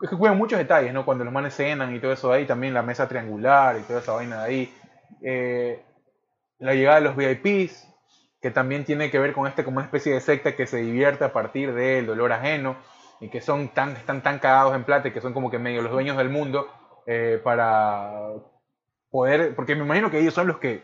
[0.00, 1.04] Es que cuidan muchos detalles, ¿no?
[1.04, 4.00] Cuando los manes cenan y todo eso de ahí, también la mesa triangular y toda
[4.00, 4.74] esa vaina de ahí.
[5.22, 5.82] Eh,
[6.58, 7.86] la llegada de los VIPs,
[8.40, 11.24] que también tiene que ver con este como una especie de secta que se divierte
[11.24, 12.76] a partir del dolor ajeno
[13.20, 15.82] y que son tan, están tan cagados en plata y que son como que medio
[15.82, 16.68] los dueños del mundo
[17.06, 18.10] eh, para
[19.10, 20.82] poder, porque me imagino que ellos son los que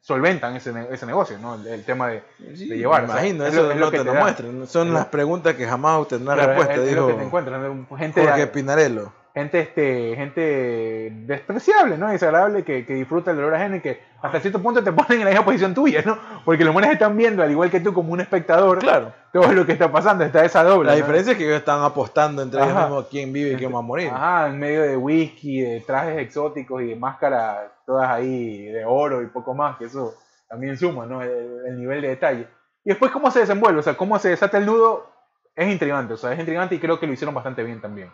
[0.00, 1.54] solventan ese, ese negocio, ¿no?
[1.54, 3.02] El, el tema de, de llevar.
[3.02, 4.66] Me o sea, imagino, es eso lo- es no lo que te lo muestran.
[4.66, 7.22] Son Es las preguntas que jamás obtendrán claro, respuesta, es, es dijo lo que te
[7.24, 7.96] encuentras, ¿no?
[7.96, 9.12] gente, Jorge Pinarello.
[9.34, 12.08] Gente, este, gente despreciable, ¿no?
[12.08, 15.24] Desagradable que, que disfruta el dolor ajeno y que hasta cierto punto te ponen en
[15.24, 16.18] la misma posición tuya, ¿no?
[16.44, 19.12] Porque los mones están viendo, al igual que tú, como un espectador, Claro.
[19.32, 20.86] todo lo que está pasando, está esa doble.
[20.88, 20.98] La ¿no?
[20.98, 22.86] diferencia es que ellos están apostando entre ellos Ajá.
[22.86, 24.10] mismos quién vive y quién va a morir.
[24.12, 29.22] Ajá, en medio de whisky, de trajes exóticos y de máscaras todas ahí de oro
[29.22, 30.14] y poco más, que eso
[30.48, 31.22] también suma, ¿no?
[31.22, 32.46] El, el nivel de detalle.
[32.84, 35.10] Y después cómo se desenvuelve, o sea, cómo se desata el nudo
[35.56, 38.10] es intrigante, o sea, es intrigante y creo que lo hicieron bastante bien también.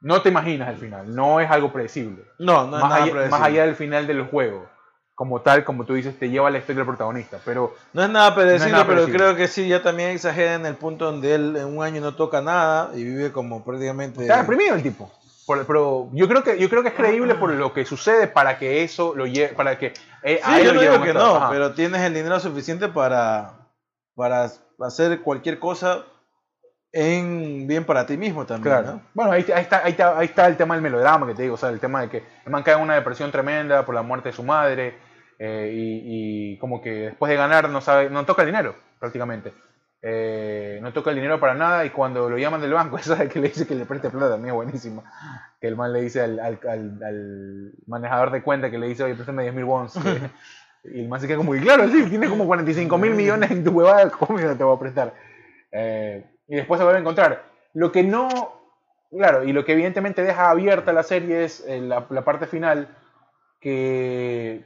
[0.00, 2.24] No te imaginas el final, no es algo predecible.
[2.38, 3.30] No, no es más, nada allá, predecible.
[3.30, 4.66] más allá del final del juego,
[5.14, 8.08] como tal, como tú dices, te lleva a la historia del protagonista, pero No es
[8.10, 9.24] nada predecible, nada pero predecible.
[9.24, 12.14] creo que sí, ya también exagera en el punto donde él en un año no
[12.14, 14.22] toca nada y vive como prácticamente...
[14.22, 15.10] está deprimido el tipo.
[15.44, 18.58] Por- pero yo creo que yo creo que es creíble por lo que sucede para
[18.58, 21.36] que eso lo lleve, para que eh, Sí, a él yo no digo que no,
[21.36, 21.48] ajá.
[21.50, 23.54] pero tienes el dinero suficiente para,
[24.14, 26.04] para hacer cualquier cosa
[26.92, 28.92] en bien para ti mismo también, Claro.
[28.96, 29.02] ¿no?
[29.14, 31.54] Bueno, ahí, ahí está, ahí, está, ahí está el tema del melodrama que te digo,
[31.54, 34.02] o sea, el tema de que el man cae en una depresión tremenda por la
[34.02, 34.94] muerte de su madre
[35.38, 39.52] eh, y, y como que después de ganar no sabe, no toca el dinero prácticamente.
[40.00, 43.38] Eh, no toca el dinero para nada y cuando lo llaman del banco, esa que
[43.40, 45.02] le dice que le preste plata también es buenísima.
[45.60, 49.02] Que el man le dice al, al- al- al manejador de cuenta que le dice,
[49.02, 50.30] oye, préstame 10 mil que-
[50.94, 53.62] y el man se queda como, y claro, sí, tienes como 45 mil millones en
[53.64, 55.12] tu huevada, ¿cómo te voy a prestar?
[55.72, 57.44] Eh, y después se vuelve a encontrar.
[57.74, 58.28] Lo que no,
[59.10, 62.96] claro, y lo que evidentemente deja abierta la serie es eh, la, la parte final,
[63.60, 64.64] que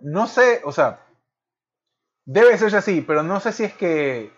[0.00, 1.00] no sé, o sea,
[2.24, 4.32] debe ser así, pero no sé si es que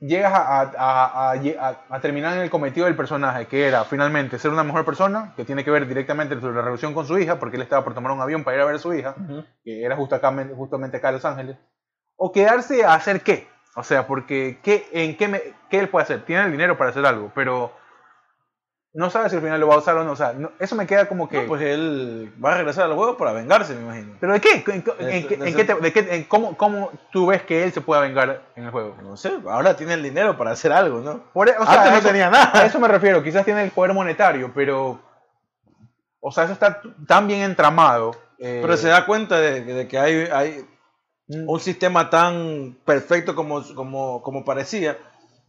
[0.00, 3.84] llegas a, a- a- a- a- a terminar en el cometido del personaje, que era
[3.84, 7.18] finalmente ser una mejor persona, que tiene que ver directamente sobre la relación con su
[7.18, 9.14] hija, porque él estaba por tomar un avión para ir a ver a su hija,
[9.62, 11.56] que era justo acá, justamente acá en Los Ángeles,
[12.16, 13.46] o quedarse a hacer qué.
[13.80, 16.24] O sea, porque ¿qué, en qué, me- qué él puede hacer?
[16.24, 17.72] Tiene el dinero para hacer algo, pero
[18.92, 20.12] no sabe si al final lo va a usar o no.
[20.12, 21.42] O sea, no- eso me queda como que...
[21.42, 24.16] No, pues él va a regresar al juego para vengarse, me imagino.
[24.20, 24.52] ¿Pero de qué?
[24.54, 27.42] ¿En, en- De- en qué- de qué te- de qué- en cómo, cómo tú ves
[27.42, 28.96] que él se pueda vengar en el juego?
[29.02, 31.24] No sé, ahora tiene el dinero para hacer algo, ¿no?
[31.32, 32.50] Por e- o sea, Antes no eso- tenía nada.
[32.54, 33.22] A eso me refiero.
[33.22, 35.00] Quizás tiene el poder monetario, pero...
[36.20, 38.10] O sea, eso está tan bien entramado.
[38.38, 40.66] eh, Pero se da cuenta de, de que hay, hay
[41.46, 44.98] un sistema tan perfecto como, como, como parecía.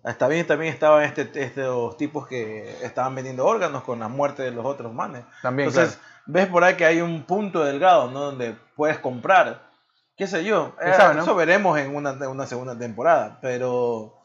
[0.04, 4.52] Está bien, también estaban este, estos tipos que estaban vendiendo órganos con la muerte de
[4.52, 5.24] los otros manes.
[5.44, 6.24] También, Entonces, claro.
[6.26, 8.20] ves por ahí que hay un punto delgado, ¿no?
[8.22, 9.70] Donde puedes comprar,
[10.18, 10.74] qué sé yo.
[10.80, 11.22] ¿Quién Eh, sabe, no?
[11.22, 14.22] Eso veremos en una, una segunda temporada, pero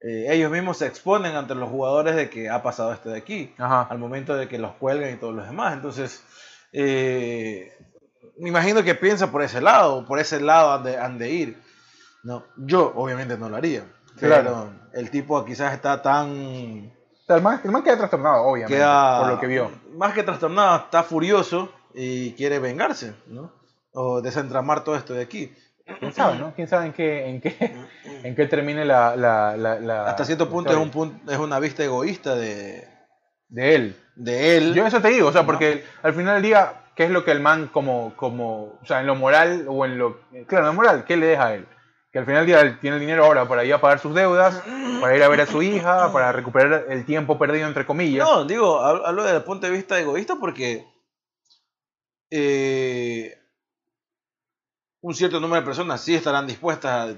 [0.00, 3.54] eh, ellos mismos se exponen ante los jugadores de que ha pasado esto de aquí,
[3.58, 3.82] Ajá.
[3.88, 5.74] al momento de que los cuelgan y todos los demás.
[5.74, 6.24] Entonces,
[6.72, 7.72] eh,
[8.38, 11.62] me imagino que piensa por ese lado, por ese lado han de, han de ir.
[12.22, 13.84] No, yo obviamente no lo haría.
[14.18, 14.72] Pero Claro.
[14.92, 19.20] el tipo quizás está tan O sea, el, man, el man queda trastornado, obviamente, queda
[19.20, 19.70] por lo que vio.
[19.96, 23.52] más que trastornado, está furioso y quiere vengarse, ¿no?
[23.92, 25.52] O desentramar todo esto de aquí.
[26.00, 26.54] ¿Quién sabe, no?
[26.54, 27.76] ¿Quién sabe en qué, en qué,
[28.22, 29.14] en qué termine la...
[29.16, 32.88] la, la, la- Hasta cierto punto es un punto, es una vista egoísta de,
[33.48, 33.96] De él.
[34.16, 34.72] de él.
[34.74, 35.46] Yo eso te digo, o sea, No.
[35.46, 39.00] porque al final del día, ¿qué es lo que el man como, como, o sea,
[39.00, 41.66] en lo moral o en lo, claro, en lo moral, ¿qué le deja a él?
[42.12, 44.62] Que al final día tiene el dinero ahora para ir a pagar sus deudas,
[45.00, 48.24] para ir a ver a su hija, para recuperar el tiempo perdido, entre comillas.
[48.28, 50.86] No, digo, hab- hablo desde el punto de vista egoísta porque
[52.30, 53.36] eh,
[55.00, 57.16] un cierto número de personas sí estarán dispuestas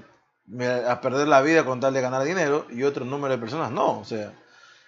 [0.59, 3.71] a, a perder la vida con tal de ganar dinero y otro número de personas
[3.71, 3.99] no.
[3.99, 4.33] O sea,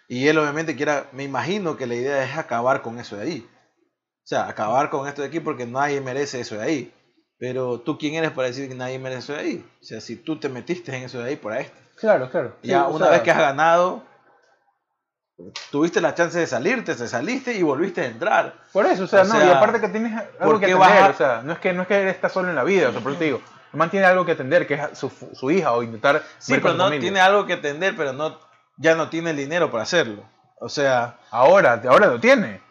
[0.08, 3.50] y él obviamente quiera, me imagino que la idea es acabar con eso de ahí.
[4.30, 6.94] O sea, acabar con esto de aquí porque nadie merece eso de ahí.
[7.40, 9.66] Pero tú quién eres para decir que nadie merece eso de ahí.
[9.82, 11.76] O sea, si tú te metiste en eso de ahí por esto.
[11.96, 12.56] Claro, claro.
[12.62, 14.04] Ya Sí, una sea, vez que has ganado,
[15.72, 18.54] tuviste la chance de salirte, te saliste y volviste a entrar.
[18.72, 20.78] Por eso, o sea, o no, sea, y aparte que tienes algo ¿por que atender,
[20.78, 22.64] vas a- o sea, no es que no es que él está solo en la
[22.64, 23.42] vida, o sea, por eso te digo,
[23.74, 26.76] el man tiene algo que atender, que es su, su hija, o intentar Sí, pero
[26.76, 27.00] no familia.
[27.02, 28.38] tiene algo que atender, pero no,
[28.78, 30.24] ya no tiene el dinero para hacerlo.
[30.60, 32.62] O sea, Ahora, ahora lo tiene.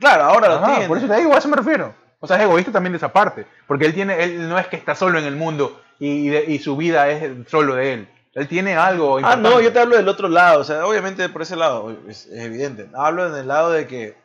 [0.00, 0.88] Claro, ahora lo Ajá, tiene.
[0.88, 1.94] Por eso te digo, a eso me refiero.
[2.20, 3.46] O sea, es egoísta también de esa parte.
[3.66, 6.44] Porque él tiene, él no es que está solo en el mundo y, y de-
[6.46, 8.08] y su vida es solo de él.
[8.34, 9.48] Él tiene algo Ah, importante.
[9.48, 12.44] no, yo te hablo del otro lado, o sea, obviamente por ese lado, es, es
[12.44, 12.88] evidente.
[12.94, 14.16] Hablo en el lado de que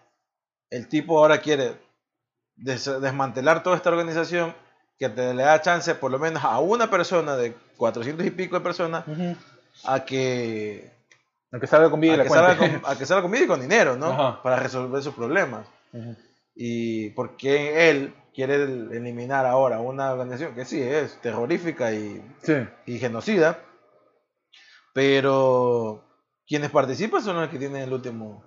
[0.71, 1.73] el tipo ahora quiere
[2.55, 4.55] des- desmantelar toda esta organización,
[4.97, 8.55] que te le da chance por lo menos a una persona de 400 y pico
[8.57, 9.03] de personas
[9.85, 10.91] a que,
[11.51, 13.43] Aunque salga con vida y a la que, salga con, a que salga con vida
[13.43, 14.07] y con dinero, ¿no?
[14.11, 14.43] Ajá.
[14.43, 15.67] Para resolver sus problemas.
[15.93, 16.15] Ujú.
[16.55, 22.53] Y porque él quiere el- eliminar ahora una organización que sí es terrorífica y, Sí.
[22.85, 23.59] y genocida,
[24.93, 26.03] pero
[26.47, 28.43] quienes participan son los que tienen el último.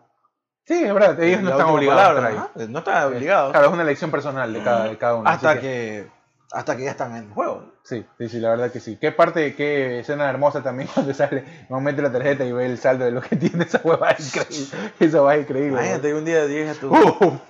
[0.64, 3.50] Sí, es verdad, ellos no están obligados a palabra, ajá, No están obligados.
[3.52, 5.28] Claro, es una elección personal de cada, de cada uno.
[5.28, 6.10] hasta así que,
[6.52, 7.71] hasta que ya están en juego.
[7.84, 8.96] Sí, sí, sí, la verdad que sí.
[9.00, 12.78] Qué parte, qué escena hermosa también cuando sale, no mete la tarjeta y ve el
[12.78, 14.76] saldo de lo que tiene esa hueva increíble.
[15.00, 15.72] Esa hueva increíble.
[15.72, 16.92] Imagínate que un día llegues a tu.
[16.92, 17.40] Uf.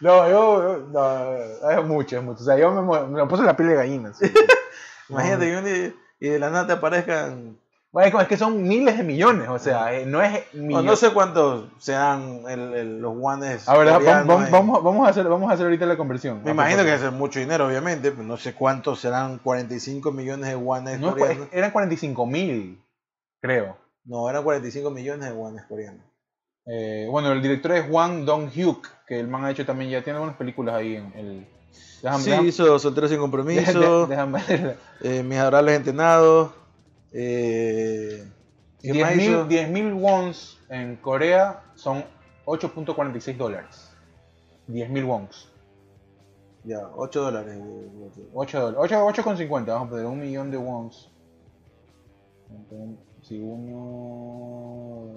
[0.00, 2.42] no, yo, no, es mucho, es mucho.
[2.42, 4.12] O sea, yo me, me puse la piel de gallina.
[4.14, 4.26] sí.
[5.08, 7.58] Imagínate que un día y de la nada te aparezcan
[7.92, 10.84] es que son miles de millones, o sea, eh, no es No, millones.
[10.86, 13.68] no sé cuántos sean el- el- los guanes.
[13.68, 16.42] A ver, vamos, vamos, vamos a hacer, vamos a hacer ahorita la conversión.
[16.44, 18.12] Me imagino que es mucho dinero, obviamente.
[18.12, 21.48] pero no sé cuántos serán 45 millones de guanes No, coreanos.
[21.52, 22.80] eran 45 mil,
[23.40, 23.76] creo.
[24.04, 26.04] No, eran 45 millones de guanes coreanos.
[26.66, 30.18] Eh, bueno, el director es Wang Dong-hyuk, que el man ha hecho también, ya tiene
[30.18, 31.46] algunas películas ahí en el...
[32.02, 34.40] Déjame, Sí, déjame- hizo Solteros sin Compromiso, déjame
[35.02, 36.52] eh, Mis Adorables Entrenados.
[37.12, 38.24] Eh,
[38.80, 39.48] ¿Qué más 10.000 hizo?
[39.48, 42.04] 10.000 wons en Corea son
[42.46, 43.90] 8.46 dólares.
[44.68, 45.48] 10.000 wons.
[46.64, 47.58] Ya, 8 dólares.
[48.34, 48.96] 8 dólares.
[49.12, 51.10] 8, 8,50, vamos a poner un millón de wons.
[53.22, 55.08] Si uno...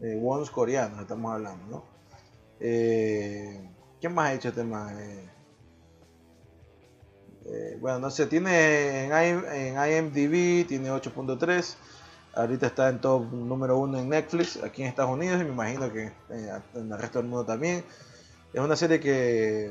[0.00, 1.84] Eh, wons coreanos, estamos hablando, ¿no?
[2.58, 3.68] Eh,
[4.00, 4.98] ¿Qué más ha hecho este man?
[4.98, 5.28] Eh,
[7.46, 11.76] eh, bueno, no sé, tiene en, en IMDb, tiene 8.3.
[12.34, 15.92] Ahorita está en top número uno en Netflix, aquí en Estados Unidos, y me imagino
[15.92, 16.12] que
[16.74, 17.84] en el resto del mundo también.
[18.52, 19.66] Es una serie que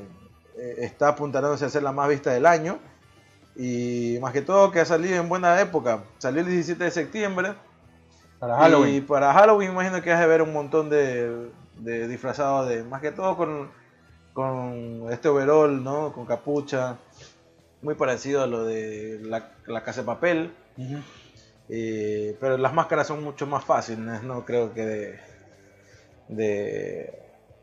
[0.58, 2.80] eh, está apuntalándose a ser la más vista del año.
[3.56, 6.04] Y más que todo que ha salido en buena época.
[6.18, 7.56] Salió el 17 de septiembre.
[8.40, 9.06] Para Y Halloween.
[9.08, 13.12] para Halloween imagino que has de ver un montón de, de disfrazados de, más que
[13.12, 13.70] todo con,
[14.34, 16.14] con este overall, ¿no?
[16.14, 16.98] Con capucha,
[17.82, 20.52] muy parecido a lo de la, la casa de papel,
[21.70, 24.44] eh, pero las máscaras son mucho más fáciles, ¿no?
[24.46, 25.20] Creo que de,
[26.28, 27.14] de,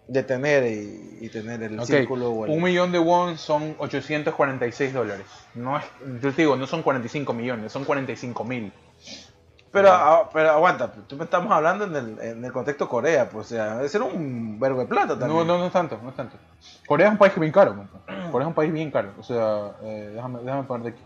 [0.08, 2.30] de tener y, y tener el círculo.
[2.30, 5.26] o el- Un millón de won son 846 dólares.
[5.54, 5.84] No es,
[6.22, 8.72] yo te digo, no son 45 millones, son 45 mil.
[9.72, 13.46] Pero, ah, pero aguanta, tú me estamos hablando en el, en el contexto Corea, pues,
[13.46, 15.28] o sea, debe ser un verbo de plata también.
[15.28, 16.36] No, no, no es tanto, no es tanto.
[16.86, 17.74] Corea es un país que bien caro.
[17.74, 17.88] man.
[18.32, 19.10] Corea es un país bien caro.
[19.18, 21.02] O sea, eh, déjame, déjame poner de aquí.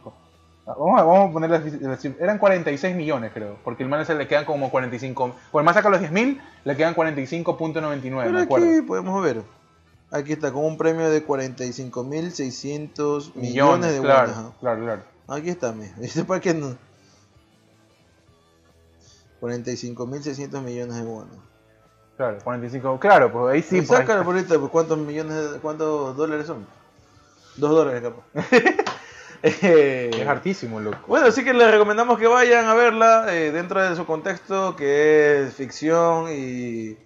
[0.66, 2.20] Ah, Vamos a, vamos a poner las, las cifras.
[2.22, 3.56] Eran 46 millones, creo.
[3.64, 5.34] Porque el man ese le quedan como 45.
[5.50, 8.66] Por el man saca los 10 mil, le quedan 45.99, Pero me acuerdo.
[8.68, 9.42] aquí podemos ver.
[10.12, 15.02] Aquí está con un premio de 45.600 millones, de claro, claro, claro.
[15.28, 15.92] Aquí está, mira.
[15.98, 16.76] Dice para qué no.
[19.41, 21.34] 45.600 millones de wones.
[22.16, 23.01] Claro, 45.
[23.01, 23.76] Claro, pues ahí sí.
[23.76, 26.66] pues, sácalo por ahorita, pues, ¿cuántos millones, de- cuántos dólares son?
[27.57, 28.24] Dos dólares capaz.
[29.43, 30.99] Eh, es hartísimo, loco.
[31.07, 35.45] Bueno, así que les recomendamos que vayan a verla eh, dentro de su contexto, que
[35.47, 36.99] es ficción y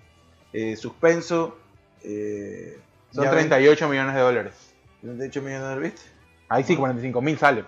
[0.53, 1.57] eh, suspenso.
[3.13, 4.55] Son ya ven, 38 millones de dólares.
[5.03, 6.11] 38 millones de dólares, ¿viste?
[6.49, 7.65] Ahí sí, 45 mil sale.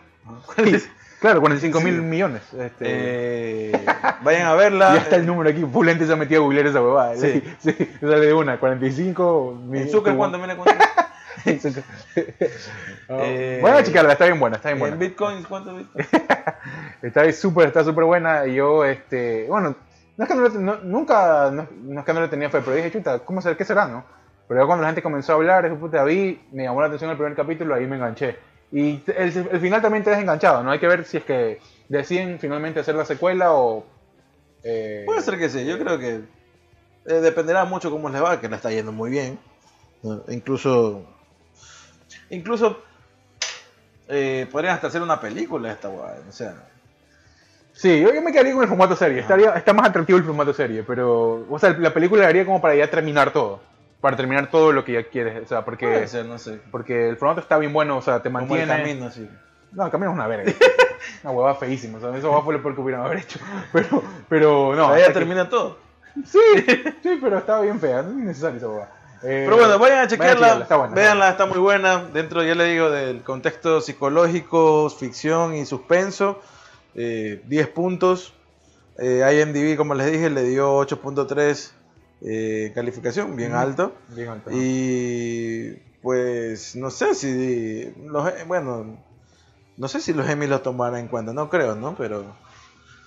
[1.21, 2.43] Claro, 45 mil millones.
[2.53, 3.73] Este, Eh,
[4.23, 4.91] vayan a verla.
[4.95, 5.65] ya está el número aquí.
[5.65, 7.17] Full gente se ha metido a googlear esa huevada.
[7.17, 7.43] Sí.
[7.59, 8.59] Sí, sí, sale de una.
[8.61, 9.83] 45 mil.
[9.83, 10.39] En Zucker, ¿cuánto?
[10.39, 10.75] Mira cuánto.
[13.09, 14.97] Eh, bueno, checarla, está bien buena, está bien En buena.
[14.97, 16.05] bitcoins, ¿cuánto Bitcoin?
[17.03, 18.47] Está súper, está súper buena.
[18.47, 19.77] Y yo, este, bueno,
[20.17, 22.75] no es que no no- nunca, no, no es que no le tenía fe, pero
[22.77, 24.05] dije, chuta, ¿cómo será, qué será, no?
[24.49, 27.11] Pero ya cuando la gente comenzó a hablar, dije, puta, vi, me llamó la atención
[27.11, 28.37] el primer capítulo, ahí me enganché.
[28.73, 30.71] Y el, el final también te deja enganchado, ¿no?
[30.71, 33.85] Hay que ver si es que deciden finalmente hacer la secuela o...
[34.65, 36.21] eh, Puede ser que sí, yo creo que
[37.07, 39.39] eh, dependerá mucho cómo les va, que la está yendo muy bien.
[40.03, 40.23] ¿no?
[40.29, 41.05] Incluso,
[42.31, 42.83] incluso
[44.09, 46.55] eh, podrían hasta hacer una película esta guay, o sea,
[47.73, 49.21] Sí, yo, yo me quedaría con el formato serie.
[49.21, 51.45] Estaría, está más atractivo el formato serie, pero.
[51.51, 53.61] O sea, la película la haría como para ya terminar todo.
[54.07, 55.43] Para terminar todo lo que ya quieres.
[55.45, 55.87] O sea, porque.
[55.87, 56.61] puede ser, no sé.
[56.71, 58.63] Porque el formato está bien bueno, o sea, te Como mantiene.
[58.63, 59.29] el camino, sí.
[59.73, 60.53] No, el camino es una verga.
[61.25, 61.99] una huevada feísima.
[61.99, 63.39] O sea, eso fue lo peor que hubieran haber hecho.
[63.73, 64.89] Pero, pero no.
[64.91, 65.79] Ahí ya que- termina todo.
[66.25, 66.39] Sí,
[67.03, 68.03] sí, pero estaba bien fea.
[68.03, 68.93] No es innecesario esa huevada.
[69.23, 70.95] Eh, Pero bueno, vayan a chequearla, está buena.
[70.95, 72.05] véanla, está muy buena.
[72.13, 76.41] Dentro, ya le digo, del contexto psicológico, ficción y suspenso.
[76.95, 78.33] eh, 10 puntos.
[78.99, 81.73] Eh, IMDb, como les dije, le dio 8.3
[82.29, 83.93] eh, calificación, bien alto.
[84.09, 84.43] Bien.
[84.51, 85.71] Y
[86.03, 88.99] pues no sé si los bueno,
[89.77, 91.95] no sé si los Emmy lo tomarán en cuenta, no creo, ¿no?
[91.97, 92.25] Pero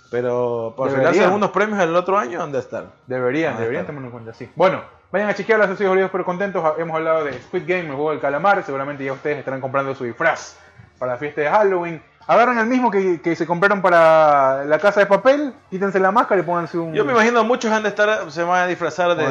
[0.09, 2.93] pero por regalarse algunos premios el otro año han de estar.
[3.07, 4.49] Deberían, deberían tomarlo en cuenta, sí.
[4.55, 6.63] Bueno, vayan a chequearla, soy Bolívar, pero contentos.
[6.78, 8.63] Hemos hablado de Squid Game, el juego del calamar.
[8.63, 10.57] Seguramente ya ustedes estarán comprando su disfraz
[10.97, 12.01] para la fiesta de Halloween.
[12.32, 16.39] Agarran el mismo que, que se compraron para la casa de papel, quítense la máscara
[16.39, 16.93] y pónganse un.
[16.93, 19.25] Yo me imagino muchos han de estar se van a disfrazar de,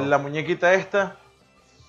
[0.00, 1.16] de la muñequita esta.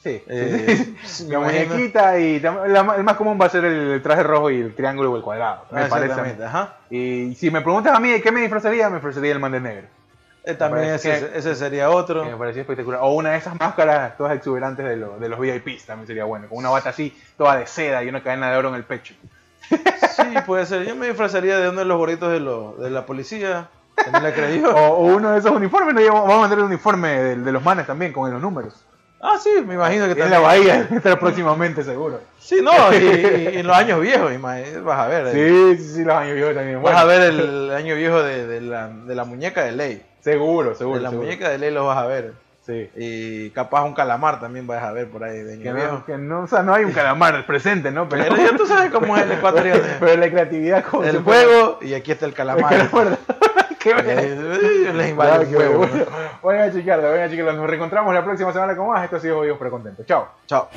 [0.03, 4.23] Sí, Eh, sí, la muñequita y la- el más común va a ser el traje
[4.23, 5.63] rojo y el triángulo o el cuadrado.
[5.71, 6.11] Me Ah, parece.
[6.13, 6.21] a mí.
[6.31, 6.73] exactamente, ajá.
[6.89, 9.61] Y si me preguntas a mí de qué me disfrazaría, me disfrazaría el man de
[9.61, 9.87] negro.
[10.43, 12.23] Eh, también ese, que- ese sería otro.
[12.25, 12.99] Que me parecía espectacular.
[13.03, 16.49] O una de esas máscaras todas exuberantes de, lo- de los VIPs también sería bueno.
[16.49, 19.13] Con una bata así, toda de seda y una cadena de oro en el pecho.
[20.15, 20.85] Sí, puede ser.
[20.85, 23.69] Yo me disfrazaría de uno de los gorritos de, los de la policía.
[23.95, 24.69] También la creí yo.
[24.75, 26.13] O, o uno de esos uniformes, ¿no?
[26.13, 28.73] Vamos a mandar el uniforme de, de los manes también con los números.
[29.23, 30.31] Ah, sí, me imagino que En también.
[30.41, 32.19] la bahía, estará próximamente seguro.
[32.39, 35.27] Sí, no, y, y en los años viejos, imag- vas a ver.
[35.27, 35.75] eh.
[35.77, 36.77] Sí, sí, sí, los años viejos también.
[36.77, 40.01] Vas Bueno, a ver el año viejo de, de la, de la muñeca de ley.
[40.21, 40.97] Seguro, seguro.
[40.97, 41.27] de la seguro.
[41.27, 42.33] muñeca de ley los vas a ver.
[42.65, 42.89] Sí.
[42.95, 46.41] Y capaz un calamar también vas a ver por ahí de Que no, que no,
[46.43, 48.07] o sea, no hay un calamar presente, ¿no?
[48.07, 49.81] Pero ya tú sabes cómo es el ecuatoriano.
[49.99, 52.69] Pero la creatividad como El juego y aquí está el El calamar.
[52.89, 53.17] calamar.
[53.79, 54.09] Qué Eh, bueno.
[54.11, 55.97] eh, Les Claro el bueno.
[57.53, 59.03] Nos reencontramos la próxima semana con más.
[59.03, 60.05] Esto ha sido Jodidos pero Contentos.
[60.05, 60.27] Chao.
[60.45, 60.69] Chao.